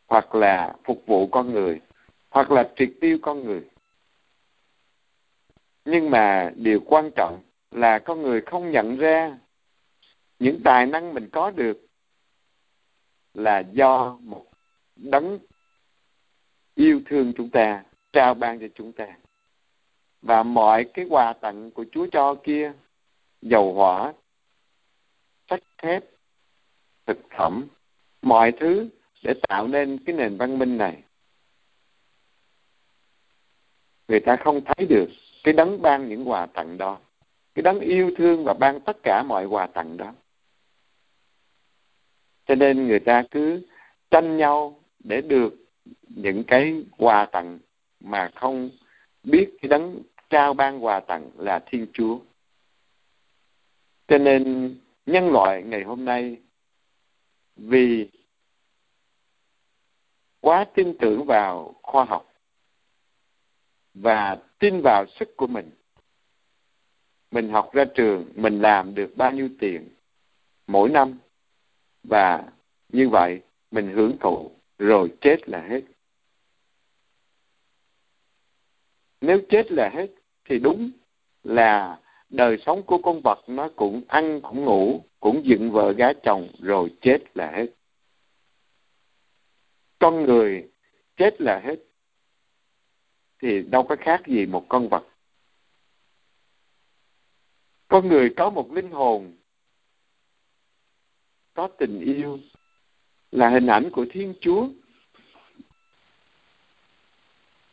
[0.06, 1.80] hoặc là phục vụ con người
[2.30, 3.62] hoặc là triệt tiêu con người
[5.84, 9.38] nhưng mà điều quan trọng là con người không nhận ra
[10.38, 11.86] những tài năng mình có được
[13.34, 14.46] là do một
[14.96, 15.38] đấng
[16.74, 19.06] yêu thương chúng ta, trao ban cho chúng ta.
[20.22, 22.72] Và mọi cái quà tặng của Chúa cho kia,
[23.42, 24.12] dầu hỏa
[25.50, 26.04] sắt thép,
[27.06, 27.66] thực phẩm,
[28.22, 28.88] mọi thứ
[29.22, 31.02] để tạo nên cái nền văn minh này.
[34.08, 35.08] Người ta không thấy được
[35.44, 36.98] cái đấng ban những quà tặng đó.
[37.54, 40.12] Cái đấng yêu thương và ban tất cả mọi quà tặng đó.
[42.46, 43.62] Cho nên người ta cứ
[44.10, 45.54] tranh nhau để được
[46.08, 47.58] những cái quà tặng
[48.00, 48.70] mà không
[49.22, 52.18] biết cái đấng trao ban quà tặng là thiên chúa.
[54.08, 54.74] Cho nên
[55.06, 56.36] nhân loại ngày hôm nay,
[57.56, 58.08] vì
[60.40, 62.29] quá tin tưởng vào khoa học
[63.94, 65.70] và tin vào sức của mình.
[67.30, 69.88] Mình học ra trường, mình làm được bao nhiêu tiền
[70.66, 71.18] mỗi năm.
[72.02, 72.52] Và
[72.88, 75.80] như vậy, mình hưởng thụ rồi chết là hết.
[79.20, 80.06] Nếu chết là hết,
[80.44, 80.90] thì đúng
[81.44, 86.14] là đời sống của con vật nó cũng ăn, cũng ngủ, cũng dựng vợ gái
[86.22, 87.66] chồng rồi chết là hết.
[89.98, 90.70] Con người
[91.16, 91.76] chết là hết
[93.42, 95.06] thì đâu có khác gì một con vật.
[97.88, 99.36] Con người có một linh hồn,
[101.54, 102.38] có tình yêu,
[103.30, 104.68] là hình ảnh của thiên chúa,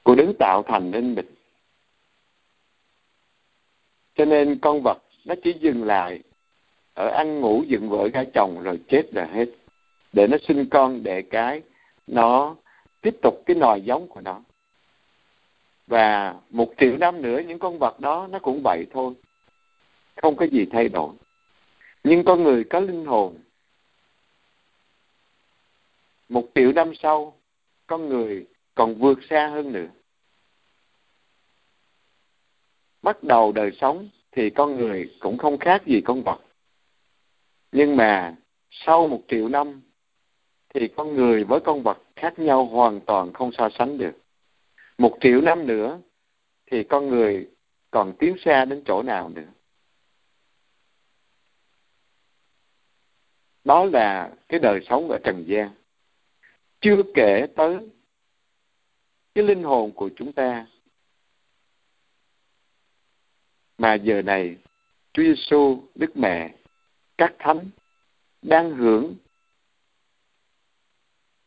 [0.03, 1.35] của Đấng tạo thành nên mình.
[4.15, 6.23] Cho nên con vật nó chỉ dừng lại
[6.93, 9.45] ở ăn ngủ dựng vợ gái chồng rồi chết là hết.
[10.13, 11.61] Để nó sinh con, để cái
[12.07, 12.55] nó
[13.01, 14.41] tiếp tục cái nòi giống của nó
[15.87, 19.13] và một triệu năm nữa, những con vật đó nó cũng vậy thôi.
[20.15, 21.13] Không có gì thay đổi.
[22.03, 23.37] Nhưng con người có linh hồn.
[26.29, 27.37] Một triệu năm sau,
[27.87, 28.45] con người
[28.75, 29.87] còn vượt xa hơn nữa.
[33.01, 36.39] Bắt đầu đời sống thì con người cũng không khác gì con vật.
[37.71, 38.35] Nhưng mà
[38.71, 39.81] sau một triệu năm
[40.73, 44.13] thì con người với con vật khác nhau hoàn toàn không so sánh được
[44.97, 46.01] một triệu năm nữa
[46.65, 47.49] thì con người
[47.91, 49.47] còn tiến xa đến chỗ nào nữa?
[53.63, 55.69] Đó là cái đời sống ở trần gian.
[56.81, 57.77] Chưa kể tới
[59.35, 60.67] cái linh hồn của chúng ta.
[63.77, 64.57] Mà giờ này
[65.13, 66.55] Chúa Giêsu, Đức Mẹ,
[67.17, 67.69] các thánh
[68.41, 69.15] đang hưởng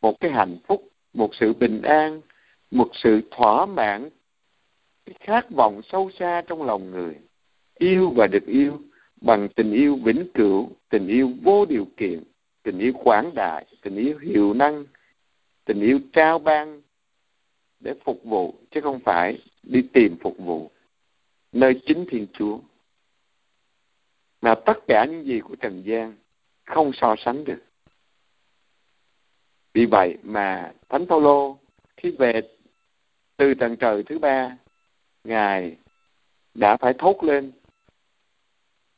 [0.01, 2.21] một cái hạnh phúc, một sự bình an,
[2.71, 4.11] một sự thỏa mãn,
[5.07, 7.17] cái khát vọng sâu xa trong lòng người,
[7.79, 8.81] yêu và được yêu
[9.21, 12.23] bằng tình yêu vĩnh cửu, tình yêu vô điều kiện,
[12.63, 14.85] tình yêu quảng đại, tình yêu hiệu năng,
[15.65, 16.83] tình yêu trao ban
[17.81, 20.71] để phục vụ chứ không phải đi tìm phục vụ
[21.53, 22.59] nơi chính Thiên Chúa.
[24.41, 26.17] Mà tất cả những gì của Trần gian
[26.65, 27.65] không so sánh được.
[29.75, 31.59] Vì vậy mà Thánh Phaolô
[31.97, 32.43] khi về
[33.41, 34.57] từ tầng trời thứ ba,
[35.25, 35.77] Ngài
[36.55, 37.53] đã phải thốt lên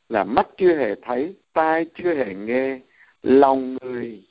[0.09, 2.79] là mắt chưa hề thấy, tai chưa hề nghe,
[3.21, 4.23] lòng người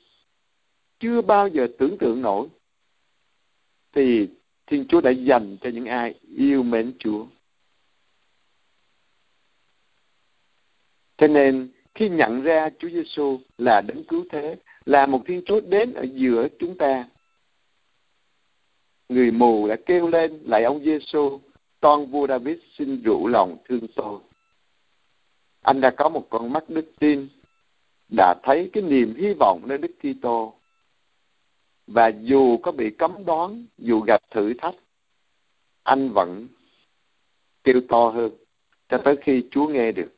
[0.99, 2.47] chưa bao giờ tưởng tượng nổi
[3.93, 4.29] thì
[4.67, 7.25] Thiên Chúa đã dành cho những ai yêu mến Chúa.
[11.17, 15.61] Cho nên khi nhận ra Chúa Giêsu là đấng cứu thế, là một Thiên Chúa
[15.61, 17.07] đến ở giữa chúng ta,
[19.09, 21.39] người mù đã kêu lên lại ông Giêsu,
[21.81, 24.19] con vua David xin rủ lòng thương tôi.
[25.61, 27.27] Anh đã có một con mắt đức tin,
[28.17, 30.53] đã thấy cái niềm hy vọng nơi Đức Kitô
[31.87, 34.75] và dù có bị cấm đoán dù gặp thử thách
[35.83, 36.47] anh vẫn
[37.63, 38.31] kêu to hơn
[38.89, 40.15] cho tới khi Chúa nghe được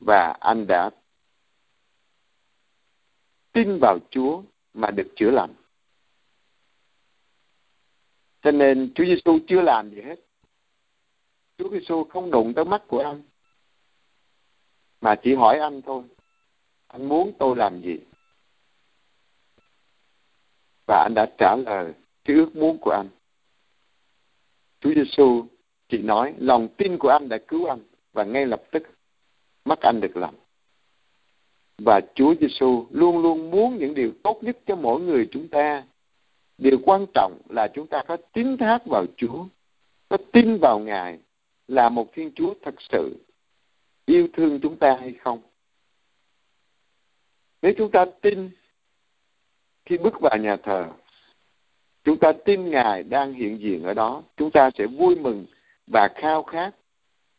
[0.00, 0.90] và anh đã
[3.52, 4.42] tin vào Chúa
[4.74, 5.54] mà được chữa lành.
[8.46, 10.20] Cho nên Chúa Giêsu chưa làm gì hết.
[11.58, 13.22] Chúa Giêsu không đụng tới mắt của anh,
[15.00, 16.02] mà chỉ hỏi anh thôi.
[16.86, 17.98] Anh muốn tôi làm gì?
[20.86, 21.92] và anh đã trả lời
[22.24, 23.08] cái ước muốn của anh.
[24.80, 25.46] Chúa Giêsu
[25.88, 27.80] chỉ nói, lòng tin của anh đã cứu anh,
[28.12, 28.82] và ngay lập tức
[29.64, 30.34] mắt anh được lành.
[31.78, 35.84] Và Chúa Giêsu luôn luôn muốn những điều tốt nhất cho mỗi người chúng ta.
[36.58, 39.46] Điều quan trọng là chúng ta có tín thác vào Chúa,
[40.08, 41.18] có tin vào Ngài
[41.68, 43.24] là một Thiên Chúa thật sự
[44.06, 45.42] yêu thương chúng ta hay không.
[47.62, 48.50] Nếu chúng ta tin
[49.84, 50.86] khi bước vào nhà thờ
[52.06, 55.46] chúng ta tin ngài đang hiện diện ở đó chúng ta sẽ vui mừng
[55.86, 56.70] và khao khát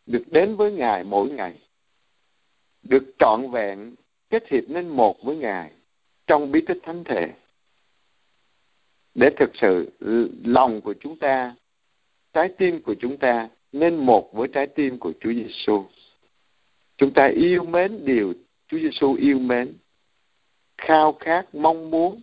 [0.06, 1.60] được đến với ngài mỗi ngày
[2.84, 3.96] được trọn vẹn
[4.30, 5.72] kết hiệp nên một với ngài
[6.28, 7.34] trong bí tích thánh thể
[9.18, 9.92] để thực sự
[10.44, 11.56] lòng của chúng ta
[12.34, 15.86] trái tim của chúng ta nên một với trái tim của Chúa Giêsu.
[16.98, 18.34] Chúng ta yêu mến điều
[18.68, 19.78] Chúa Giêsu yêu mến,
[20.78, 22.22] khao khát mong muốn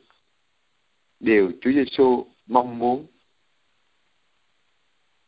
[1.20, 3.06] điều Chúa Giêsu mong muốn.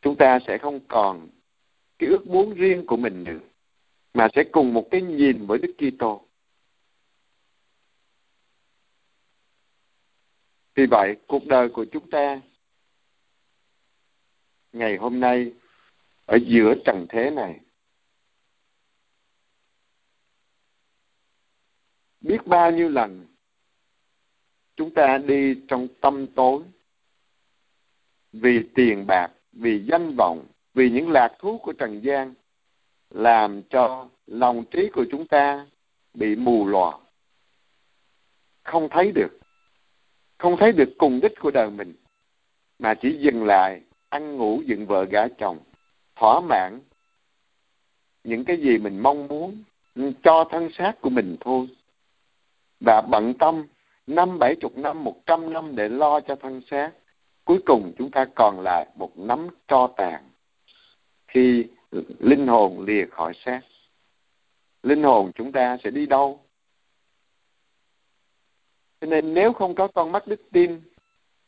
[0.01, 1.29] Chúng ta sẽ không còn
[1.99, 3.39] cái ước muốn riêng của mình nữa,
[4.13, 6.26] mà sẽ cùng một cái nhìn với Đức Kitô.
[10.77, 12.41] Vì vậy, cuộc đời của chúng ta
[14.71, 15.53] ngày hôm nay
[16.25, 17.59] ở giữa trần thế này.
[22.21, 23.25] Biết bao nhiêu lần
[24.75, 26.63] chúng ta đi trong tâm tối
[28.33, 32.33] vì tiền bạc vì danh vọng vì những lạc thú của trần gian
[33.09, 35.67] làm cho lòng trí của chúng ta
[36.13, 36.99] bị mù lòa
[38.63, 39.39] không thấy được
[40.37, 41.93] không thấy được cùng đích của đời mình,
[42.79, 45.59] mà chỉ dừng lại, ăn ngủ dựng vợ gả chồng,
[46.15, 46.79] thỏa mãn
[48.23, 49.63] những cái gì mình mong muốn,
[50.23, 51.67] cho thân xác của mình thôi.
[52.79, 53.67] Và bận tâm
[54.07, 56.91] năm bảy chục năm, một trăm năm để lo cho thân xác.
[57.45, 60.23] Cuối cùng chúng ta còn lại một nắm tro tàn
[61.27, 61.65] khi
[62.19, 63.61] linh hồn lìa khỏi xác.
[64.83, 66.39] Linh hồn chúng ta sẽ đi đâu?
[69.01, 70.81] Cho nên nếu không có con mắt đức tin,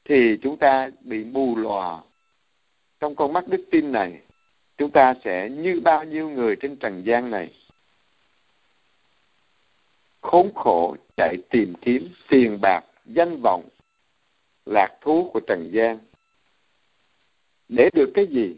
[0.05, 2.01] thì chúng ta bị mù lòa.
[2.99, 4.21] Trong con mắt đức tin này,
[4.77, 7.53] chúng ta sẽ như bao nhiêu người trên trần gian này.
[10.21, 13.69] Khốn khổ chạy tìm kiếm tiền bạc, danh vọng,
[14.65, 15.99] lạc thú của trần gian.
[17.67, 18.55] Để được cái gì?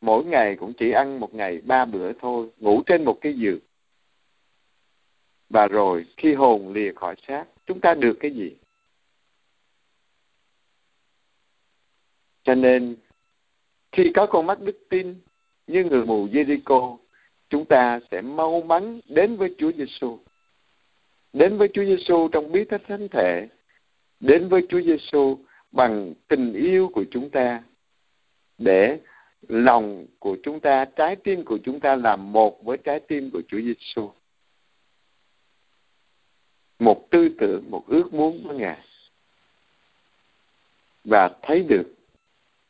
[0.00, 3.58] Mỗi ngày cũng chỉ ăn một ngày ba bữa thôi, ngủ trên một cái giường
[5.50, 8.56] và rồi khi hồn lìa khỏi xác, chúng ta được cái gì?
[12.42, 12.96] Cho nên,
[13.92, 15.14] khi có con mắt đức tin
[15.66, 16.96] như người mù Jericho,
[17.48, 20.18] chúng ta sẽ mau mắn đến với Chúa Giêsu
[21.32, 23.48] đến với Chúa Giêsu trong bí tích thánh thể.
[24.20, 25.38] Đến với Chúa Giêsu
[25.72, 27.62] bằng tình yêu của chúng ta.
[28.58, 28.98] Để
[29.48, 33.42] lòng của chúng ta, trái tim của chúng ta làm một với trái tim của
[33.48, 34.10] Chúa Giêsu
[36.80, 38.78] một tư tưởng một ước muốn của ngài
[41.04, 41.94] và thấy được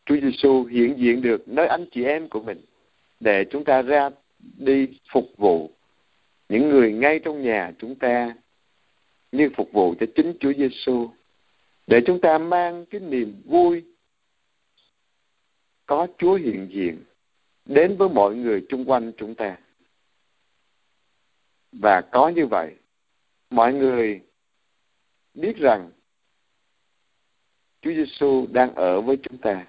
[0.05, 2.61] Chúa Giêsu hiện diện được nơi anh chị em của mình
[3.21, 4.11] để chúng ta ra
[4.57, 5.71] đi phục vụ
[6.49, 8.35] những người ngay trong nhà chúng ta
[9.33, 11.11] như phục vụ cho chính Chúa Giêsu
[11.87, 13.85] để chúng ta mang cái niềm vui
[15.87, 17.05] có Chúa hiện diện
[17.65, 19.59] đến với mọi người chung quanh chúng ta.
[21.73, 22.75] Và có như vậy,
[23.51, 24.23] mọi người
[25.35, 25.91] biết rằng
[27.83, 29.67] Chúa Giêsu đang ở với chúng ta.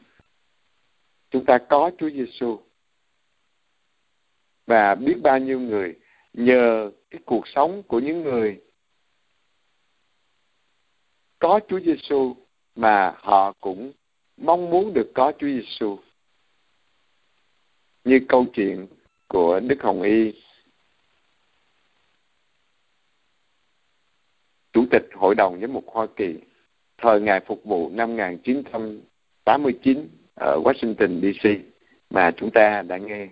[1.30, 2.60] Chúng ta có Chúa Giêsu.
[4.66, 5.96] Và biết bao nhiêu người
[6.34, 8.62] nhờ cái cuộc sống của những người
[11.40, 12.36] có Chúa Giêsu
[12.76, 13.92] mà họ cũng
[14.38, 15.98] mong muốn được có Chúa Giêsu.
[18.04, 18.88] Như câu chuyện
[19.28, 20.34] của Đức Hồng Y
[24.74, 26.36] Chủ tịch Hội đồng Giám mục Hoa Kỳ,
[26.98, 31.50] thời ngài phục vụ năm 1989 ở Washington DC
[32.10, 33.28] mà chúng ta đã nghe.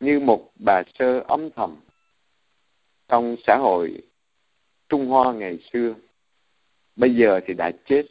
[0.00, 1.76] Như một bà sơ âm thầm
[3.08, 4.02] trong xã hội
[4.88, 5.94] Trung Hoa ngày xưa,
[6.96, 8.02] bây giờ thì đã chết.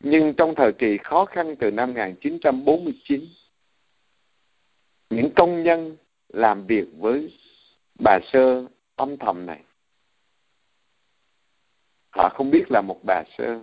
[0.00, 3.20] Nhưng trong thời kỳ khó khăn từ năm 1949
[5.10, 5.96] những công nhân
[6.28, 7.38] làm việc với
[7.98, 8.64] bà sơ
[8.96, 9.60] âm thầm này
[12.16, 13.60] họ không biết là một bà sơ.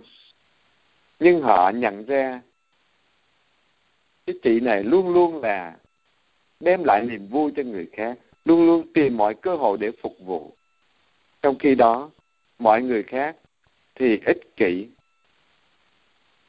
[1.20, 2.40] Nhưng họ nhận ra,
[4.26, 5.76] cái chị này luôn luôn là
[6.60, 10.16] đem lại niềm vui cho người khác, luôn luôn tìm mọi cơ hội để phục
[10.20, 10.52] vụ.
[11.42, 12.10] Trong khi đó,
[12.58, 13.36] mọi người khác
[13.94, 14.86] thì ích kỷ.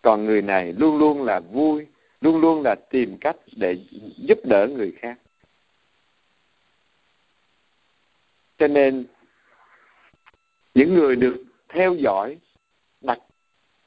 [0.02, 1.86] Còn người này luôn luôn là vui,
[2.22, 3.78] luôn luôn là tìm cách để
[4.18, 5.20] giúp đỡ người khác.
[8.58, 9.06] Cho nên,
[10.74, 11.44] những người được
[11.74, 12.38] theo dõi
[13.02, 13.20] đặt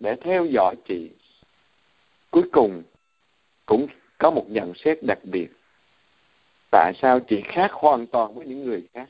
[0.00, 1.10] để theo dõi chị.
[2.30, 2.82] Cuối cùng
[3.66, 3.86] cũng
[4.18, 5.48] có một nhận xét đặc biệt.
[6.70, 9.08] Tại sao chị khác hoàn toàn với những người khác?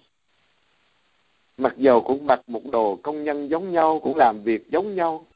[1.57, 5.27] Mặc dầu cũng mặc một đồ công nhân giống nhau, cũng làm việc giống nhau,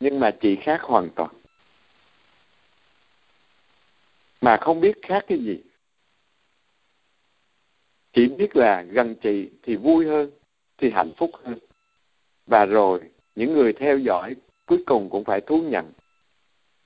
[0.00, 1.30] nhưng mà chị khác hoàn toàn.
[4.40, 5.62] Mà không biết khác cái gì.
[8.12, 10.30] Chỉ biết là gần chị thì vui hơn
[10.78, 11.58] thì hạnh phúc hơn.
[12.46, 13.00] Và rồi,
[13.34, 15.92] những người theo dõi cuối cùng cũng phải thú nhận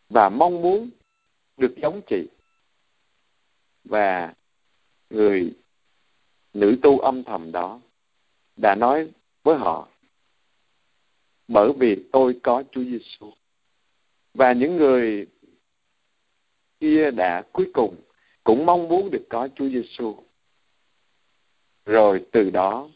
[0.09, 0.91] và mong muốn
[1.57, 2.28] được giống chị.
[3.84, 4.34] Và
[5.11, 5.55] người
[6.55, 7.80] nữ tu âm thầm đó
[8.57, 9.09] đã nói
[9.43, 9.88] với họ,
[11.49, 13.32] bởi vì tôi có Chúa Giêsu
[14.34, 15.26] và những người
[16.80, 17.97] kia đã cuối cùng
[18.45, 20.16] cũng mong muốn được có Chúa Giêsu
[21.86, 22.88] rồi từ đó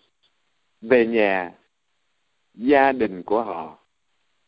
[0.89, 1.53] về nhà,
[2.55, 3.78] gia đình của họ.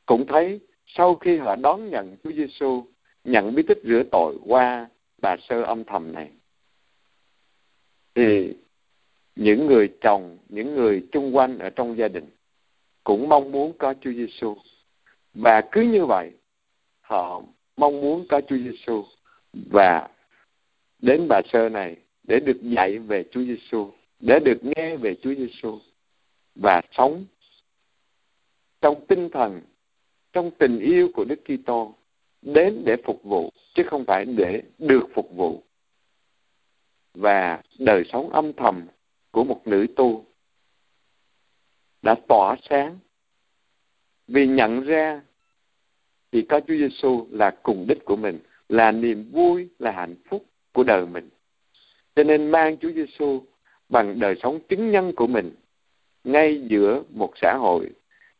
[0.06, 2.84] Cũng thấy sau khi họ đón nhận Chúa Giêsu
[3.24, 4.88] nhận bí tích rửa tội qua
[5.22, 6.30] bà sơ âm thầm này,
[8.14, 8.54] thì
[9.36, 12.24] những người chồng, những người chung quanh ở trong gia đình
[13.04, 14.56] cũng mong muốn có Chúa Giêsu
[15.34, 16.30] và cứ như vậy,
[17.00, 17.42] họ
[17.76, 19.04] mong muốn có Chúa Giêsu
[19.52, 20.08] và
[20.98, 25.34] đến bà sơ này để được dạy về Chúa Giêsu để được nghe về Chúa
[25.34, 25.78] Giêsu
[26.56, 27.24] và sống
[28.80, 29.60] trong tinh thần
[30.32, 31.94] trong tình yêu của Đức Kitô
[32.42, 35.62] đến để phục vụ chứ không phải để được phục vụ
[37.14, 38.86] và đời sống âm thầm
[39.30, 40.24] của một nữ tu
[42.02, 42.98] đã tỏa sáng
[44.28, 45.22] vì nhận ra
[46.32, 48.38] thì có Chúa Giêsu là cùng đích của mình,
[48.68, 51.28] là niềm vui, là hạnh phúc của đời mình.
[52.16, 53.42] Cho nên mang Chúa Giêsu
[53.88, 55.54] bằng đời sống chứng nhân của mình
[56.26, 57.90] ngay giữa một xã hội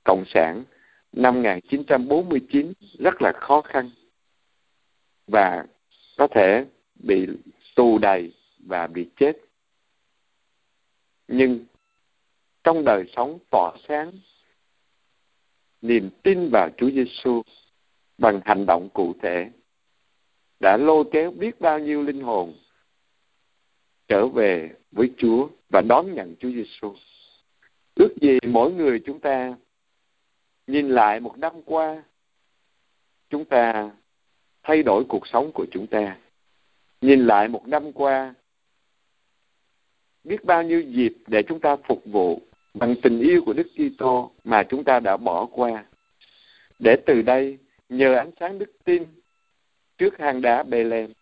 [0.04, 0.64] cộng sản
[1.12, 3.90] năm 1949 rất là khó khăn
[5.26, 5.66] và
[6.18, 6.64] có thể
[6.94, 7.26] bị
[7.76, 9.36] tù đầy và bị chết
[11.28, 11.64] nhưng
[12.64, 14.12] trong đời sống tỏa sáng,
[15.82, 17.42] niềm tin vào Chúa Giêsu
[18.18, 19.50] bằng hành động cụ thể
[20.60, 22.54] đã lôi kéo biết bao nhiêu linh hồn
[24.08, 26.94] trở về với Chúa và đón nhận Chúa Giêsu.
[27.96, 29.54] Ước gì mỗi người chúng ta
[30.66, 32.02] nhìn lại một năm qua
[33.30, 33.90] chúng ta
[34.62, 36.16] thay đổi cuộc sống của chúng ta.
[37.00, 38.34] Nhìn lại một năm qua
[40.24, 42.42] biết bao nhiêu dịp để chúng ta phục vụ
[42.74, 45.84] bằng tình yêu của Đức Kitô mà chúng ta đã bỏ qua.
[46.78, 49.02] Để từ đây nhờ ánh sáng đức tin
[49.98, 51.12] trước hang đá Bethlehem,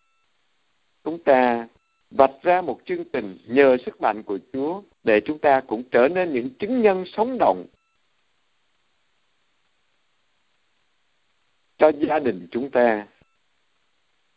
[1.03, 1.67] chúng ta
[2.11, 6.07] vạch ra một chương trình nhờ sức mạnh của Chúa để chúng ta cũng trở
[6.07, 7.65] nên những chứng nhân sống động
[11.77, 13.07] cho gia đình chúng ta,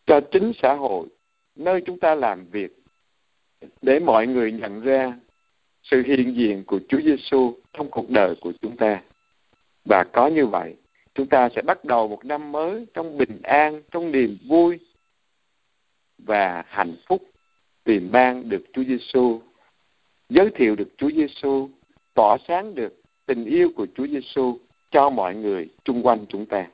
[0.07, 1.09] cho chính xã hội
[1.55, 2.83] nơi chúng ta làm việc
[3.83, 5.19] để mọi người nhận ra
[5.83, 9.03] sự hiện diện của Chúa Giêsu trong cuộc đời của chúng ta.
[9.85, 10.77] Và có như vậy,
[11.15, 14.79] chúng ta sẽ bắt đầu một năm mới trong bình an, trong niềm vui
[16.19, 17.23] và hạnh phúc
[17.85, 19.41] tìm ban được Chúa Giêsu,
[20.29, 21.69] giới thiệu được Chúa Giêsu,
[22.15, 24.59] tỏa sáng được tình yêu của Chúa Giêsu
[24.91, 26.67] cho mọi người chung quanh chúng ta.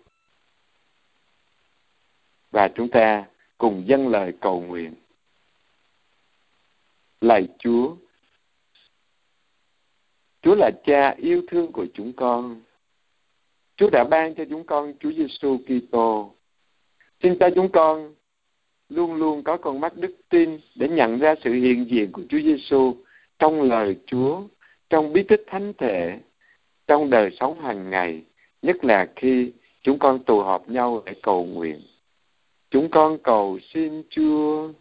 [2.50, 3.24] Và chúng ta
[3.58, 4.94] cùng dâng lời cầu nguyện.
[7.20, 7.96] Lạy Chúa,
[10.42, 12.62] Chúa là cha yêu thương của chúng con.
[13.76, 16.34] Chúa đã ban cho chúng con Chúa Giêsu Kitô.
[17.22, 18.14] Xin cho chúng con
[18.94, 22.38] luôn luôn có con mắt đức tin để nhận ra sự hiện diện của Chúa
[22.38, 22.96] Giêsu
[23.38, 24.42] trong lời Chúa,
[24.90, 26.20] trong bí tích thánh thể,
[26.86, 28.22] trong đời sống hàng ngày,
[28.62, 31.80] nhất là khi chúng con tụ họp nhau để cầu nguyện.
[32.70, 34.72] Chúng con cầu xin Chúa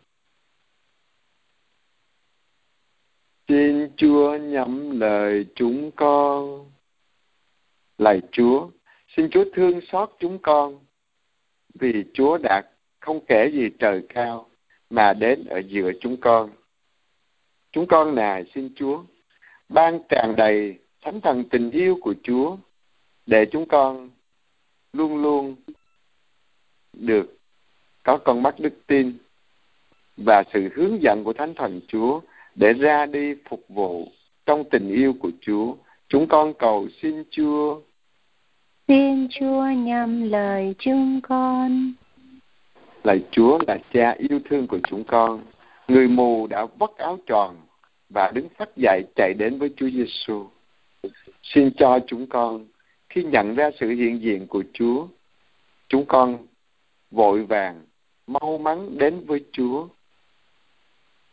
[3.48, 6.66] Xin Chúa nhắm lời chúng con.
[7.98, 8.70] Lạy Chúa,
[9.16, 10.80] xin Chúa thương xót chúng con
[11.74, 12.64] vì Chúa đã
[13.04, 14.50] không kể gì trời cao
[14.90, 16.50] mà đến ở giữa chúng con.
[17.72, 19.04] Chúng con nài xin Chúa
[19.70, 22.58] ban tràn đầy thánh thần tình yêu của Chúa
[23.26, 24.10] để chúng con
[24.94, 25.56] luôn luôn
[26.94, 27.38] được
[28.04, 29.18] có con mắt đức tin
[30.18, 32.20] và sự hướng dẫn của thánh thần Chúa
[32.56, 34.08] để ra đi phục vụ
[34.46, 35.76] trong tình yêu của Chúa.
[36.08, 37.82] Chúng con cầu xin Chúa.
[38.88, 41.94] Xin Chúa nhầm lời chúng con.
[43.04, 45.44] Lạy Chúa là cha yêu thương của chúng con.
[45.88, 47.56] Người mù đã vắt áo tròn
[48.10, 50.48] và đứng phát dậy chạy đến với Chúa Giêsu.
[51.44, 52.66] Xin cho chúng con
[53.10, 55.08] khi nhận ra sự hiện diện của Chúa,
[55.88, 56.38] chúng con
[57.12, 57.82] vội vàng
[58.28, 59.88] mau mắn đến với Chúa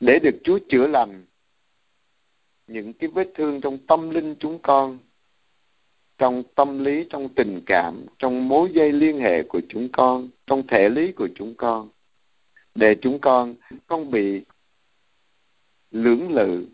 [0.00, 1.24] để được Chúa chữa lành
[2.66, 4.98] những cái vết thương trong tâm linh chúng con
[6.20, 10.66] trong tâm lý, trong tình cảm, trong mối dây liên hệ của chúng con, trong
[10.66, 11.88] thể lý của chúng con.
[12.74, 13.54] Để chúng con
[13.86, 14.44] không bị
[15.90, 16.66] lưỡng lự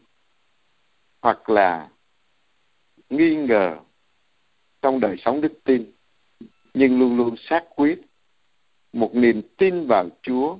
[1.23, 1.89] hoặc là
[3.11, 3.77] nghi ngờ
[4.83, 5.93] trong đời sống đức tin,
[6.75, 8.01] nhưng luôn luôn xác quyết
[8.93, 10.59] một niềm tin vào Chúa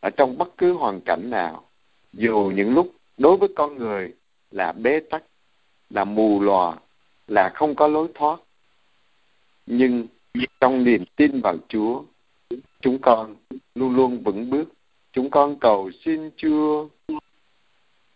[0.00, 1.70] ở trong bất cứ hoàn cảnh nào,
[2.12, 4.14] dù những lúc đối với con người
[4.50, 5.24] là bế tắc,
[5.90, 6.76] là mù lòa
[7.28, 8.40] là không có lối thoát.
[9.66, 10.06] Nhưng
[10.60, 12.02] trong niềm tin vào Chúa
[12.80, 13.36] chúng con
[13.74, 14.64] luôn luôn vững bước.
[15.12, 16.88] Chúng con cầu xin Chúa.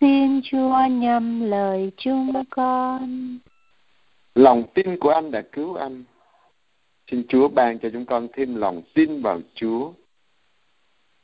[0.01, 3.39] Xin Chúa nhầm lời chúng con.
[4.35, 6.05] Lòng tin của anh đã cứu anh.
[7.11, 9.93] Xin Chúa ban cho chúng con thêm lòng tin vào Chúa.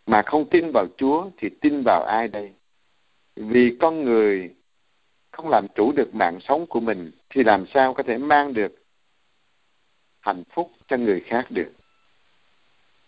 [0.06, 2.52] Mà không tin vào Chúa thì tin vào ai đây?
[3.36, 4.54] Vì con người
[5.30, 8.74] không làm chủ được mạng sống của mình thì làm sao có thể mang được
[10.20, 11.72] hạnh phúc cho người khác được.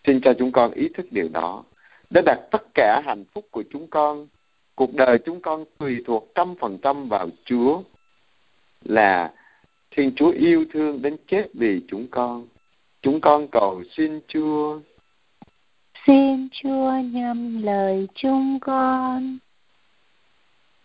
[0.05, 1.63] Xin cho chúng con ý thức điều đó.
[2.09, 4.27] Để đặt tất cả hạnh phúc của chúng con,
[4.75, 7.83] cuộc đời chúng con tùy thuộc trăm phần trăm vào Chúa
[8.83, 9.33] là
[9.91, 12.47] Thiên Chúa yêu thương đến chết vì chúng con.
[13.01, 14.79] Chúng con cầu xin Chúa
[16.07, 19.37] Xin Chúa nhầm lời chúng con.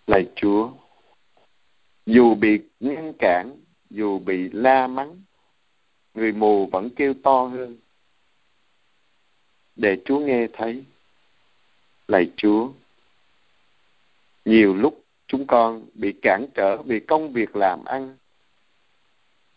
[0.07, 0.71] Lạy Chúa,
[2.07, 3.57] dù bị ngăn cản,
[3.91, 5.23] dù bị la mắng,
[6.15, 7.77] người mù vẫn kêu to hơn.
[9.77, 10.85] Để Chúa nghe thấy.
[12.09, 12.73] Lạy Chúa,
[14.45, 18.17] nhiều lúc chúng con bị cản trở vì công việc làm ăn.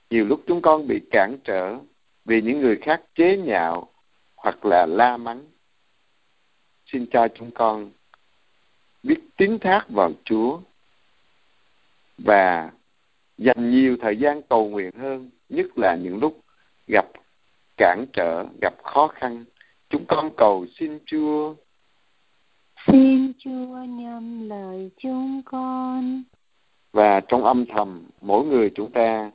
[0.09, 1.77] Nhiều lúc chúng con bị cản trở
[2.25, 3.89] vì những người khác chế nhạo
[4.35, 5.45] hoặc là la mắng
[6.85, 7.91] xin cho chúng con
[9.03, 10.59] biết tín thác vào Chúa
[12.25, 12.71] và
[13.37, 16.39] dành nhiều thời gian cầu nguyện hơn, nhất là những lúc
[16.87, 17.05] gặp
[17.77, 19.45] cản trở, gặp khó khăn.
[19.89, 21.53] Chúng con cầu xin Chúa.
[22.87, 26.23] Xin Chúa nhắm lời chúng con.
[26.93, 29.31] Và trong âm thầm, mỗi người chúng ta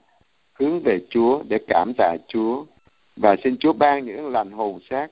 [0.52, 2.64] hướng về Chúa để cảm tạ Chúa
[3.16, 5.08] và xin Chúa ban những lành hồn xác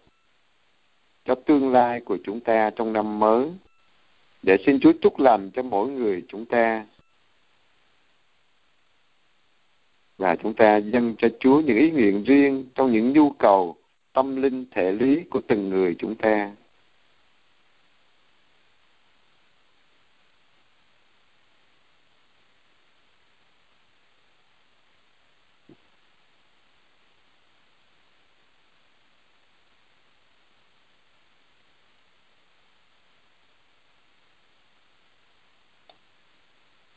[1.24, 3.50] cho tương lai của chúng ta trong năm mới
[4.42, 6.86] để xin Chúa chúc lành cho mỗi người chúng ta
[10.18, 13.76] và chúng ta dâng cho Chúa những ý nguyện riêng trong những nhu cầu
[14.12, 16.52] tâm linh thể lý của từng người chúng ta.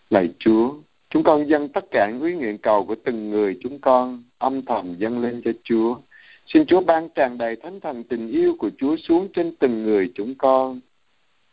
[0.10, 0.74] Lạy Chúa,
[1.10, 4.66] chúng con dâng tất cả những quý nguyện cầu của từng người chúng con âm
[4.66, 5.96] thầm dâng lên cho Chúa.
[6.48, 10.12] Xin Chúa ban tràn đầy thánh thần tình yêu của Chúa xuống trên từng người
[10.16, 10.80] chúng con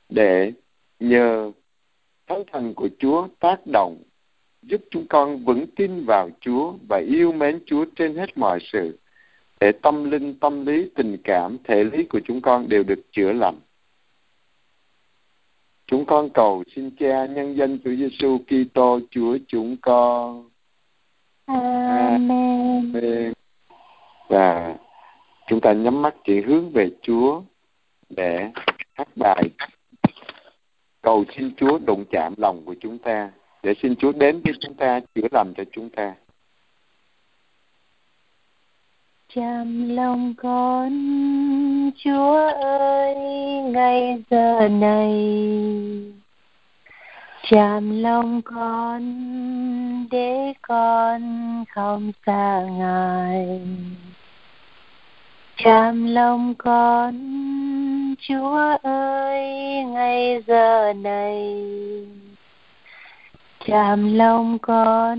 [0.08, 0.52] để
[1.00, 1.52] nhờ
[2.26, 4.02] thánh thần của Chúa tác động
[4.62, 8.98] giúp chúng con vững tin vào Chúa và yêu mến Chúa trên hết mọi sự
[9.60, 13.32] để tâm linh, tâm lý, tình cảm, thể lý của chúng con đều được chữa
[13.32, 13.60] lành.
[15.92, 20.50] Chúng con cầu xin Cha nhân danh Chúa Giêsu Kitô Chúa chúng con.
[21.46, 22.92] Amen.
[22.94, 23.32] Amen.
[24.28, 24.76] Và
[25.46, 27.42] chúng ta nhắm mắt chỉ hướng về Chúa
[28.08, 28.50] để
[28.92, 29.42] hát bài
[31.02, 33.30] cầu xin Chúa đụng chạm lòng của chúng ta
[33.62, 36.14] để xin Chúa đến với chúng ta chữa lành cho chúng ta.
[39.34, 40.92] chăm lòng con
[42.04, 43.14] chúa ơi
[43.64, 45.12] ngay giờ này,
[47.50, 49.02] chạm lòng con
[50.10, 51.22] để con
[51.74, 53.60] không xa ngài
[55.64, 57.14] Chạm lòng con,
[58.28, 59.44] chúa ơi
[59.84, 61.56] ngay giờ này.
[63.66, 65.18] Chạm lòng con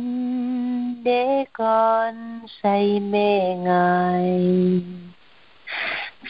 [1.04, 4.52] để con say mê ngài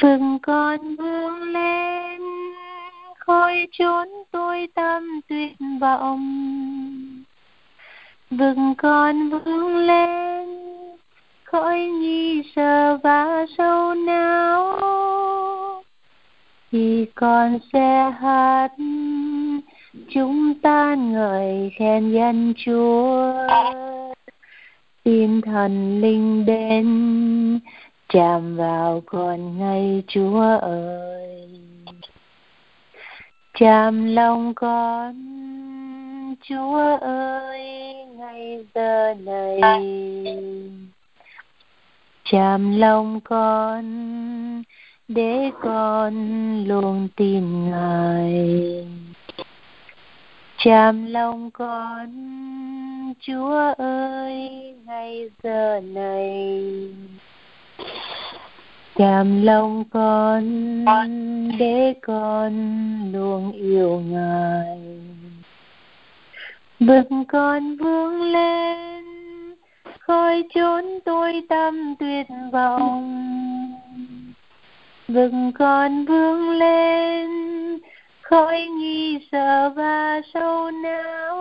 [0.01, 2.21] vừng con vươn lên,
[3.19, 7.23] khôi chốn tôi tâm tuyệt vọng.
[8.29, 10.23] Vừng con vươn lên
[11.53, 14.79] khỏi nghi sợ và sâu não.
[16.71, 18.71] Thì con sẽ hát,
[20.09, 23.33] chúng ta ngợi khen danh Chúa.
[25.03, 26.85] Tin thần linh đến
[28.13, 31.49] chạm vào con ngay Chúa ơi.
[33.59, 35.15] Chạm lòng con,
[36.49, 39.61] Chúa ơi, ngay giờ này.
[42.31, 43.83] Chạm lòng con,
[45.07, 46.13] để con
[46.67, 48.87] luôn tin ngài.
[50.57, 52.09] Chạm lòng con,
[53.19, 54.49] chúa ơi,
[54.85, 56.59] ngay giờ này
[58.95, 60.43] chạm lòng con
[61.57, 62.53] để con
[63.13, 64.79] luôn yêu ngài.
[66.79, 69.03] Bực con vươn lên
[69.99, 73.33] khỏi chốn tôi tâm tuyệt vọng.
[75.07, 77.29] Bực con vươn lên
[78.21, 81.33] khỏi nghi sợ và sâu não.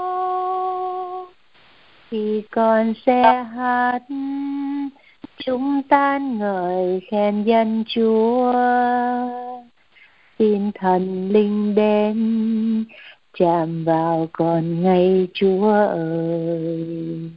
[2.11, 4.03] Thì con sẽ hát
[5.45, 8.53] chúng ta ngợi khen danh Chúa
[10.38, 12.84] xin thần linh đến,
[13.38, 17.30] chạm vào con ngay Chúa ơi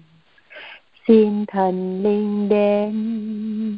[1.08, 3.78] xin thần linh đến,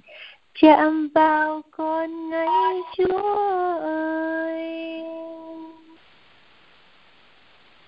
[0.61, 4.77] chạm vào con ngay Chúa ơi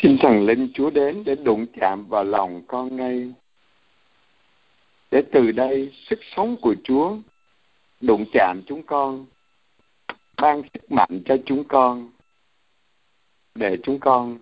[0.03, 3.33] Xin thần linh Chúa đến để đụng chạm vào lòng con ngay.
[5.11, 7.17] Để từ đây sức sống của Chúa
[8.01, 9.25] đụng chạm chúng con,
[10.41, 12.11] ban sức mạnh cho chúng con,
[13.55, 14.39] để chúng con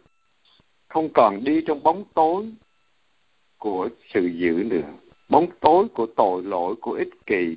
[0.87, 2.45] không còn đi trong bóng tối
[3.57, 4.91] của sự dữ nữa,
[5.29, 7.55] bóng tối của tội lỗi, của ích kỷ,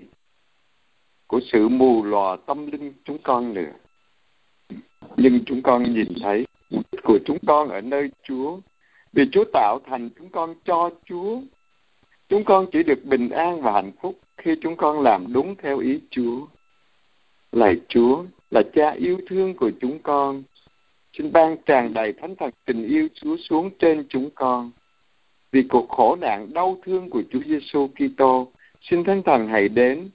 [1.26, 3.72] của sự mù lòa tâm linh chúng con nữa.
[5.16, 8.58] Nhưng chúng con nhìn thấy mục đích của chúng con ở nơi Chúa.
[9.12, 11.40] Vì Chúa tạo thành chúng con cho Chúa.
[12.30, 15.78] Chúng con chỉ được bình an và hạnh phúc khi chúng con làm đúng theo
[15.78, 16.46] ý Chúa.
[17.52, 20.42] Lạy Chúa là cha yêu thương của chúng con.
[21.12, 24.70] Xin ban tràn đầy thánh thần tình yêu Chúa xuống trên chúng con.
[25.52, 28.48] Vì cuộc khổ nạn đau thương của Chúa Giêsu Kitô,
[28.80, 30.08] xin thánh thần hãy đến,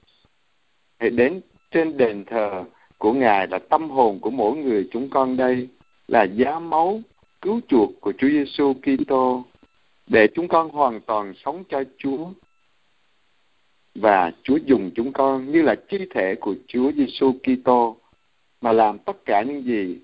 [0.98, 1.40] hãy đến
[1.70, 2.64] trên đền thờ
[2.98, 5.68] của Ngài là tâm hồn của mỗi người chúng con đây,
[6.08, 7.00] là giá máu
[7.42, 9.44] cứu chuộc của Chúa Giêsu Kitô
[10.06, 12.30] để chúng con hoàn toàn sống cho Chúa
[13.94, 17.96] và Chúa dùng chúng con như là chi thể của Chúa Giêsu Kitô
[18.60, 19.98] mà làm tất cả những gì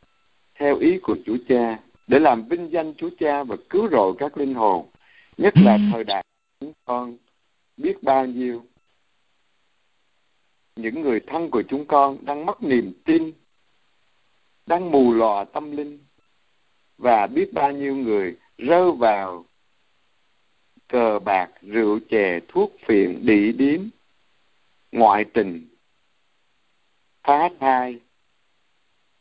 [0.55, 4.37] theo ý của Chúa Cha để làm vinh danh Chúa Cha và cứu rỗi các
[4.37, 4.87] linh hồn,
[5.37, 6.25] nhất là thời đại
[6.61, 7.17] chúng con
[7.77, 8.65] biết bao nhiêu.
[10.77, 13.33] Những người thân của chúng con đang mất niềm tin,
[14.67, 15.99] đang mù lòa tâm linh
[16.99, 19.45] và biết bao nhiêu người rơi vào
[20.93, 23.81] cờ bạc, rượu chè, thuốc phiện, đĩ điếm,
[24.93, 25.69] ngoại tình,
[27.23, 28.01] phá thai,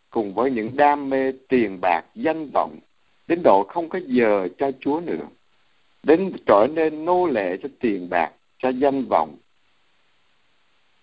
[0.10, 2.80] cùng với những đam mê tiền bạc, danh vọng,
[3.28, 5.28] đến độ không có giờ cho Chúa nữa,
[6.04, 9.38] đến trở nên nô lệ cho tiền bạc, cho danh vọng,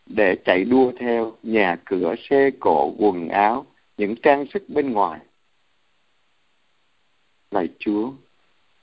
[0.06, 3.66] để chạy đua theo nhà cửa, xe cộ, quần áo,
[3.96, 5.20] những trang sức bên ngoài.
[7.50, 8.10] Lạy Chúa,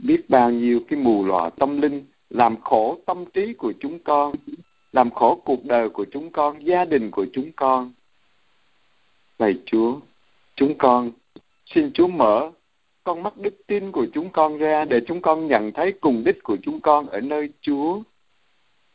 [0.05, 4.35] biết bao nhiêu cái mù lòa tâm linh làm khổ tâm trí của chúng con,
[4.91, 7.93] làm khổ cuộc đời của chúng con, gia đình của chúng con.
[9.39, 9.99] Lạy Chúa,
[10.55, 11.11] chúng con
[11.65, 12.51] xin Chúa mở
[13.03, 16.43] con mắt đức tin của chúng con ra để chúng con nhận thấy cùng đích
[16.43, 18.01] của chúng con ở nơi Chúa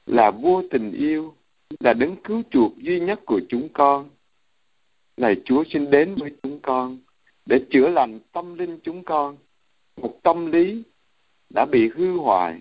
[0.07, 1.35] là vua tình yêu,
[1.81, 4.11] là đấng cứu chuộc duy nhất của chúng con.
[5.17, 6.99] Lạy Chúa xin đến với chúng con
[7.47, 9.37] để chữa lành tâm linh chúng con,
[9.97, 10.83] một tâm lý
[11.55, 12.61] đã bị hư hoại,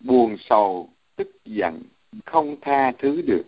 [0.00, 1.82] buồn sầu, tức giận,
[2.24, 3.44] không tha thứ được.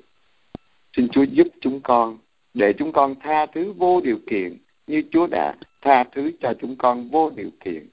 [0.96, 2.18] Xin Chúa giúp chúng con
[2.54, 6.76] để chúng con tha thứ vô điều kiện như Chúa đã tha thứ cho chúng
[6.76, 7.88] con vô điều kiện.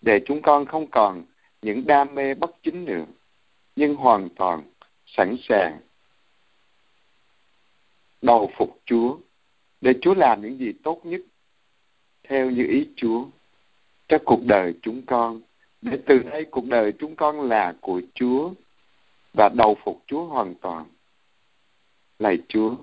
[0.00, 1.24] Để chúng con không còn
[1.62, 3.04] những đam mê bất chính nữa,
[3.76, 4.62] nhưng hoàn toàn
[5.06, 5.80] sẵn sàng
[8.22, 9.18] đầu phục Chúa
[9.80, 11.20] để Chúa làm những gì tốt nhất
[12.28, 13.24] theo như ý Chúa
[14.08, 15.40] cho cuộc đời chúng con
[15.82, 18.50] để từ đây cuộc đời chúng con là của Chúa
[19.34, 20.84] và đầu phục Chúa hoàn toàn.
[22.18, 22.74] Lạy Chúa,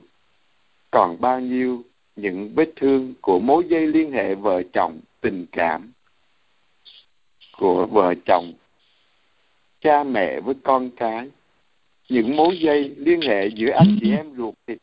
[0.91, 1.84] còn bao nhiêu
[2.16, 5.91] những vết thương của mối dây liên hệ vợ chồng tình cảm
[7.58, 8.54] của vợ chồng
[9.82, 11.30] cha mẹ với con cái
[12.10, 14.78] những mối dây liên hệ giữa anh chị em ruột thịt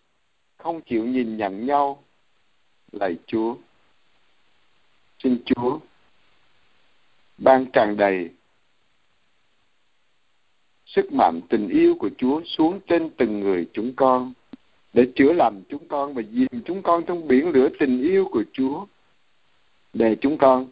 [0.57, 2.03] không chịu nhìn nhận nhau
[2.93, 3.57] lạy chúa
[5.19, 5.79] xin chúa
[7.43, 8.31] ban tràn đầy
[10.87, 14.33] sức mạnh tình yêu của Chúa xuống trên từng người chúng con,
[14.93, 18.45] để chữa lành chúng con và dìm chúng con trong biển lửa tình yêu của
[18.53, 18.87] Chúa.
[19.93, 20.67] Để chúng con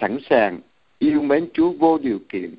[0.00, 0.60] sẵn sàng
[0.98, 2.54] yêu mến Chúa vô điều kiện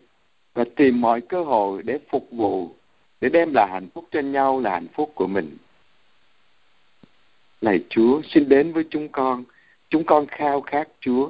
[0.53, 2.75] và tìm mọi cơ hội để phục vụ,
[3.21, 5.57] để đem lại hạnh phúc cho nhau là hạnh phúc của mình.
[7.61, 9.43] Lạy Chúa xin đến với chúng con
[9.89, 11.29] chúng con khao khát Chúa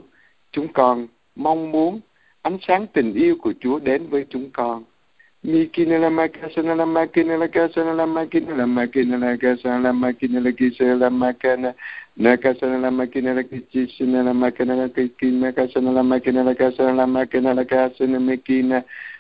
[0.51, 1.99] chúng con mong muốn
[2.41, 4.83] ánh sáng tình yêu của Chúa đến với chúng con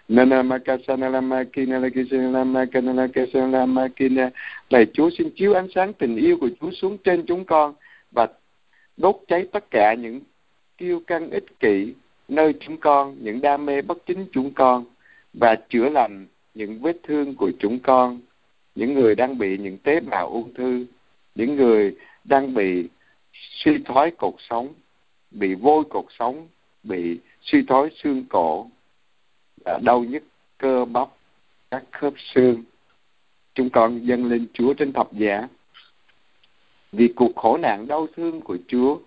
[0.07, 1.79] Makasana makina
[4.69, 7.73] lạy Chúa xin chiếu ánh sáng tình yêu của Chúa xuống trên chúng con
[8.11, 8.27] và
[8.97, 10.21] đốt cháy tất cả những
[10.77, 11.93] kiêu căng ích kỷ
[12.27, 14.85] nơi chúng con, những đam mê bất chính chúng con
[15.33, 18.19] và chữa lành những vết thương của chúng con.
[18.75, 20.85] Những người đang bị những tế bào ung thư,
[21.35, 22.87] những người đang bị
[23.33, 24.73] suy thoái cột sống,
[25.31, 26.47] bị vôi cột sống,
[26.83, 28.67] bị suy thoái xương cổ
[29.81, 30.23] đau nhức,
[30.57, 31.07] cơ bắp,
[31.71, 32.63] các khớp xương.
[33.53, 35.47] Chúng con dâng lên Chúa trên thập giá.
[36.91, 38.97] Vì cuộc khổ nạn đau thương của Chúa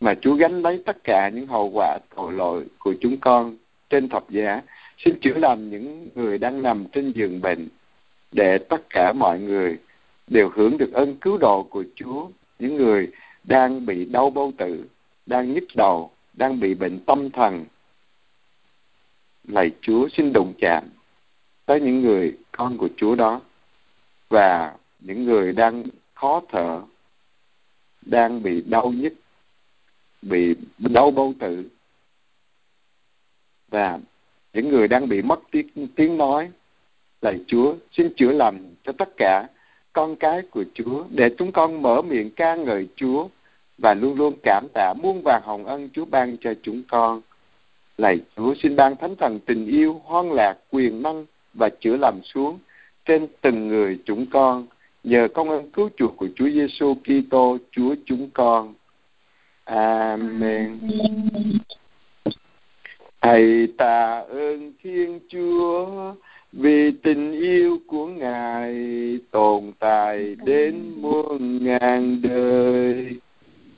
[0.00, 3.56] mà Chúa gánh lấy tất cả những hậu quả, tội lỗi của chúng con
[3.90, 4.62] trên thập giá,
[4.98, 7.68] xin chữa lành những người đang nằm trên giường bệnh,
[8.32, 9.78] để tất cả mọi người
[10.26, 12.28] đều hưởng được ơn cứu độ của Chúa.
[12.58, 13.08] Những người
[13.44, 14.84] đang bị đau bao tử,
[15.26, 17.64] đang nhức đầu, đang bị bệnh tâm thần
[19.50, 20.84] lạy Chúa xin đụng chạm
[21.66, 23.40] tới những người con của Chúa đó
[24.28, 25.84] và những người đang
[26.14, 26.80] khó thở
[28.02, 29.12] đang bị đau nhức
[30.22, 31.70] bị đau bao tử
[33.68, 33.98] và
[34.52, 36.50] những người đang bị mất tiếng, tiếng nói
[37.22, 39.46] lạy Chúa xin chữa lành cho tất cả
[39.92, 43.28] con cái của Chúa để chúng con mở miệng ca ngợi Chúa
[43.78, 47.20] và luôn luôn cảm tạ muôn vàng hồng ân Chúa ban cho chúng con.
[48.00, 52.20] Lạy Chúa xin ban thánh thần tình yêu, hoan lạc, quyền năng và chữa lành
[52.22, 52.58] xuống
[53.04, 54.66] trên từng người chúng con
[55.04, 58.74] nhờ công ơn cứu chuộc của Chúa Giêsu Kitô Chúa chúng con.
[59.64, 60.78] Amen.
[63.20, 65.86] Thầy tạ ơn Thiên Chúa
[66.52, 68.74] vì tình yêu của Ngài
[69.30, 73.08] tồn tại đến muôn ngàn đời.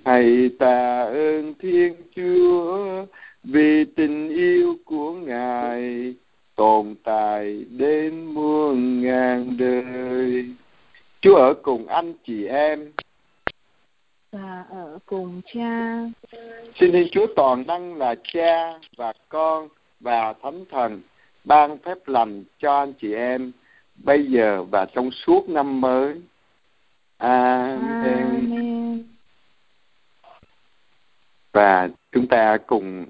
[0.04, 3.06] Hãy tạ ơn Thiên Chúa
[3.44, 6.14] vì tình yêu của Ngài
[6.56, 10.46] tồn tại đến muôn ngàn đời.
[11.20, 12.92] Chúa ở cùng anh chị em
[14.32, 16.04] và ở cùng cha.
[16.80, 19.68] Xin Thiên Chúa toàn năng là cha và con
[20.00, 21.00] và thánh thần
[21.44, 23.52] ban phép lành cho anh chị em
[23.96, 26.20] bây giờ và trong suốt năm mới.
[27.16, 27.78] Amen.
[28.04, 29.04] Amen.
[31.52, 33.04] Và chúng ta cùng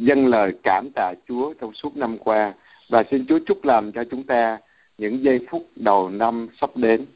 [0.00, 2.54] dâng lời cảm tạ Chúa trong suốt năm qua
[2.88, 4.58] và xin Chúa chúc làm cho chúng ta
[4.98, 7.06] những giây phút đầu năm sắp đến.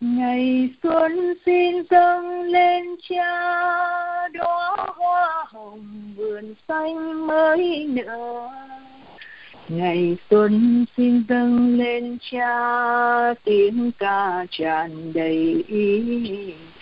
[0.00, 8.48] ngày xuân xin dâng lên cha, đóa hoa hồng vườn xanh mới nở
[9.68, 16.02] ngày xuân xin dâng lên cha, tiếng ca tràn đầy ý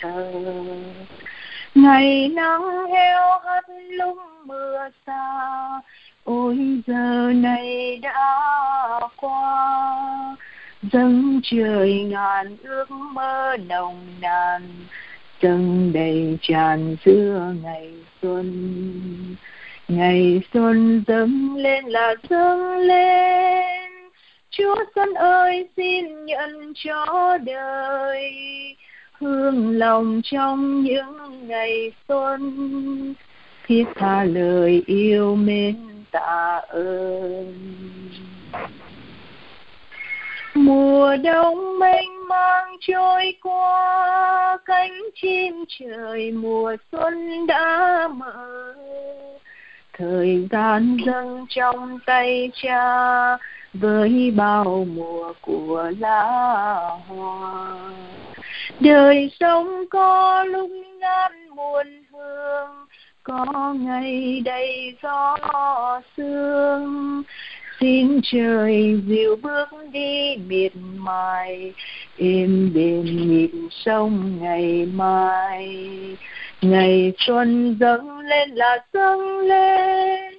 [0.01, 0.33] thơ.
[1.75, 5.31] Ngày nắng heo hắt lúc mưa xa,
[6.25, 6.57] ôi
[6.87, 8.41] giờ này đã
[9.17, 10.37] qua.
[10.93, 14.63] Dâng trời ngàn ước mơ nồng nàn,
[15.43, 17.91] dâng đầy tràn giữa ngày
[18.23, 18.47] xuân
[19.97, 23.91] ngày xuân dâng lên là dâng lên.
[24.51, 28.33] Chúa xuân ơi, xin nhận cho đời
[29.13, 33.15] hương lòng trong những ngày xuân.
[33.67, 35.77] Thiết tha lời yêu mến
[36.11, 37.55] tạ ơn.
[40.55, 48.75] Mùa đông mênh mang trôi qua, cánh chim trời mùa xuân đã mở
[49.99, 53.37] thời gian dâng trong tay cha
[53.75, 56.23] với bao mùa của lá
[57.09, 57.77] hoa.
[58.81, 62.71] Đời sống có lúc ngàn muôn hương,
[63.23, 65.37] có ngày đầy gió
[66.17, 67.23] sương.
[67.81, 71.73] Xin trời dịu bước đi miệt mài,
[72.19, 75.69] êm đềm nhịp sông ngày mai
[76.63, 80.35] ngày xuân dâng lên là dâng lên.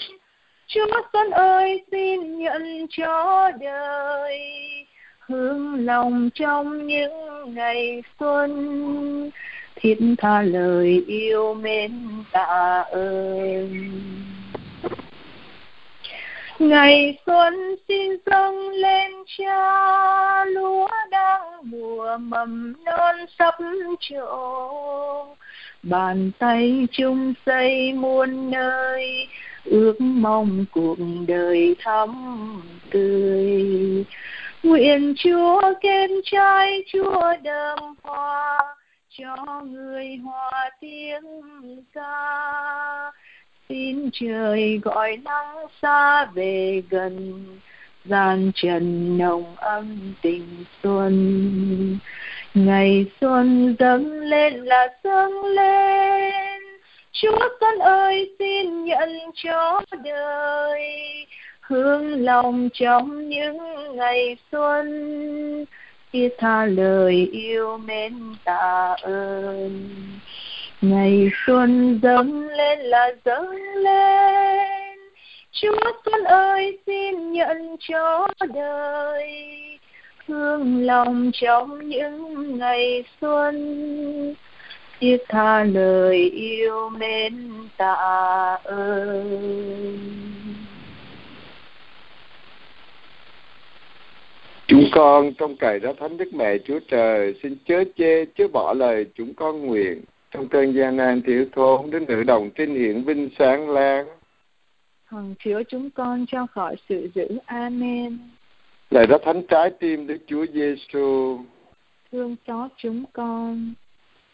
[0.68, 4.40] Chúa xuân ơi, xin nhận cho đời
[5.20, 7.12] hương lòng trong những
[7.54, 9.32] ngày xuân.
[9.76, 11.92] Thiết tha lời yêu mến
[12.32, 13.70] tạ ơn.
[16.60, 23.56] Ngày xuân xin dâng lên cha, lúa đang mùa mầm non sắp
[24.00, 25.26] trổ
[25.84, 29.28] bàn tay chung xây muôn nơi,
[29.66, 32.12] ước mong cuộc đời thắm
[32.92, 34.06] tươi.
[34.64, 38.60] Nguyện chúa kết trái chúa đơm hoa,
[39.10, 41.22] cho người hòa tiếng
[41.94, 43.12] ca.
[43.70, 47.46] Xin trời gọi nắng xa về gần,
[48.06, 51.98] gian trần nồng âm tình xuân
[52.54, 56.64] ngày xuân dâng lên là dâng lên.
[57.12, 60.86] Chúa con ơi, xin nhận cho đời.
[61.62, 63.58] Hương lòng trong những
[63.98, 65.66] ngày xuân.
[66.12, 69.90] Kia tha lời yêu mến tạ ơn.
[70.82, 75.00] Ngày xuân dâng lên là dâng lên.
[75.52, 79.54] Chúa con ơi, xin nhận cho đời
[80.28, 84.36] hương lòng trong những ngày xuân.
[85.00, 87.94] Thiết tha lời yêu mến tạ
[88.64, 89.84] ơn.
[94.68, 98.74] Chúng con trong cày đó Thánh Đức Mẹ Chúa Trời xin chớ chê chớ bỏ
[98.74, 100.02] lời chúng con nguyện.
[100.32, 104.06] Trong cơn gian nan thiếu thốn đến nữ đồng trinh hiện vinh sáng láng.
[105.06, 108.18] Hằng chứa chúng con cho khỏi sự dữ amen
[108.94, 111.40] lời đó thánh trái tim đức chúa giêsu
[112.12, 113.74] thương xót chúng con.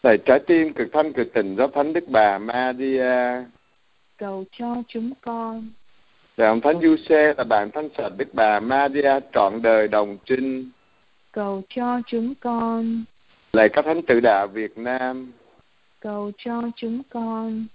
[0.02, 3.44] Lời trái tim cực thanh cực tình đó thánh đức bà maria.
[4.18, 5.68] Cầu cho chúng con.
[6.36, 10.70] Lạy ông Thánh Xe là bạn Thánh Sạch Đức Bà Maria trọn đời đồng trinh.
[11.32, 13.04] cầu cho chúng con,
[13.52, 15.32] Lạy các thánh tử đạo Việt Nam,
[16.00, 17.66] cầu cho chúng con,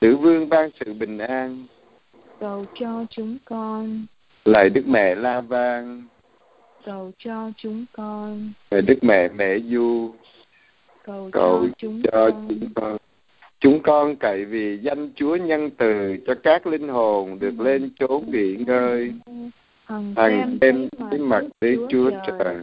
[0.00, 1.66] Nữ Vương ban sự bình an,
[2.40, 4.06] cầu cho chúng con,
[4.44, 6.02] lạy Đức Mẹ La Vang,
[6.84, 10.14] cầu cho chúng con, lạy Đức Mẹ Mẹ Du,
[11.04, 12.96] cầu cầu cho chúng cho con, chúng con.
[13.60, 18.24] Chúng con cậy vì danh Chúa nhân từ cho các linh hồn được lên chốn
[18.30, 19.12] nghỉ ngơi,
[19.84, 22.56] hằng đêm thấy mặt Đức Chúa Trời,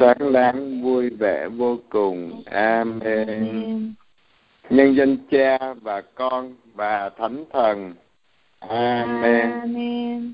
[0.00, 2.42] sáng láng, vui vẻ vô cùng.
[2.46, 3.28] Amen.
[3.28, 3.94] Amen.
[4.70, 7.94] Nhân danh Cha và Con và Thánh Thần.
[8.58, 9.50] Amen.
[9.50, 10.32] Amen.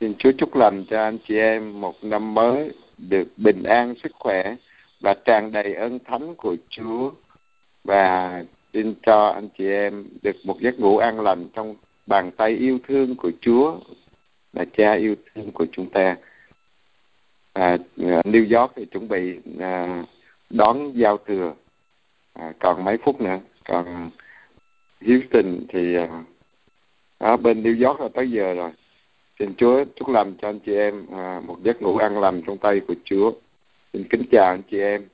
[0.00, 4.12] Xin Chúa chúc lành cho anh chị em một năm mới được bình an, sức
[4.14, 4.56] khỏe
[5.00, 7.10] và tràn đầy ơn thánh của Chúa.
[7.84, 11.74] Và xin cho anh chị em được một giấc ngủ an lành trong
[12.06, 13.78] bàn tay yêu thương của Chúa
[14.52, 16.16] là cha yêu thương của chúng ta.
[17.52, 20.04] À, New York thì chuẩn bị à,
[20.50, 21.54] đón giao thừa
[22.32, 24.10] à, còn mấy phút nữa còn
[25.00, 26.24] Houston thì à,
[27.18, 28.70] ở bên New York là tới giờ rồi
[29.38, 32.58] xin Chúa chúc lành cho anh chị em à, một giấc ngủ an lành trong
[32.58, 33.32] tay của Chúa.
[33.92, 35.08] Xin kính chào anh chị em.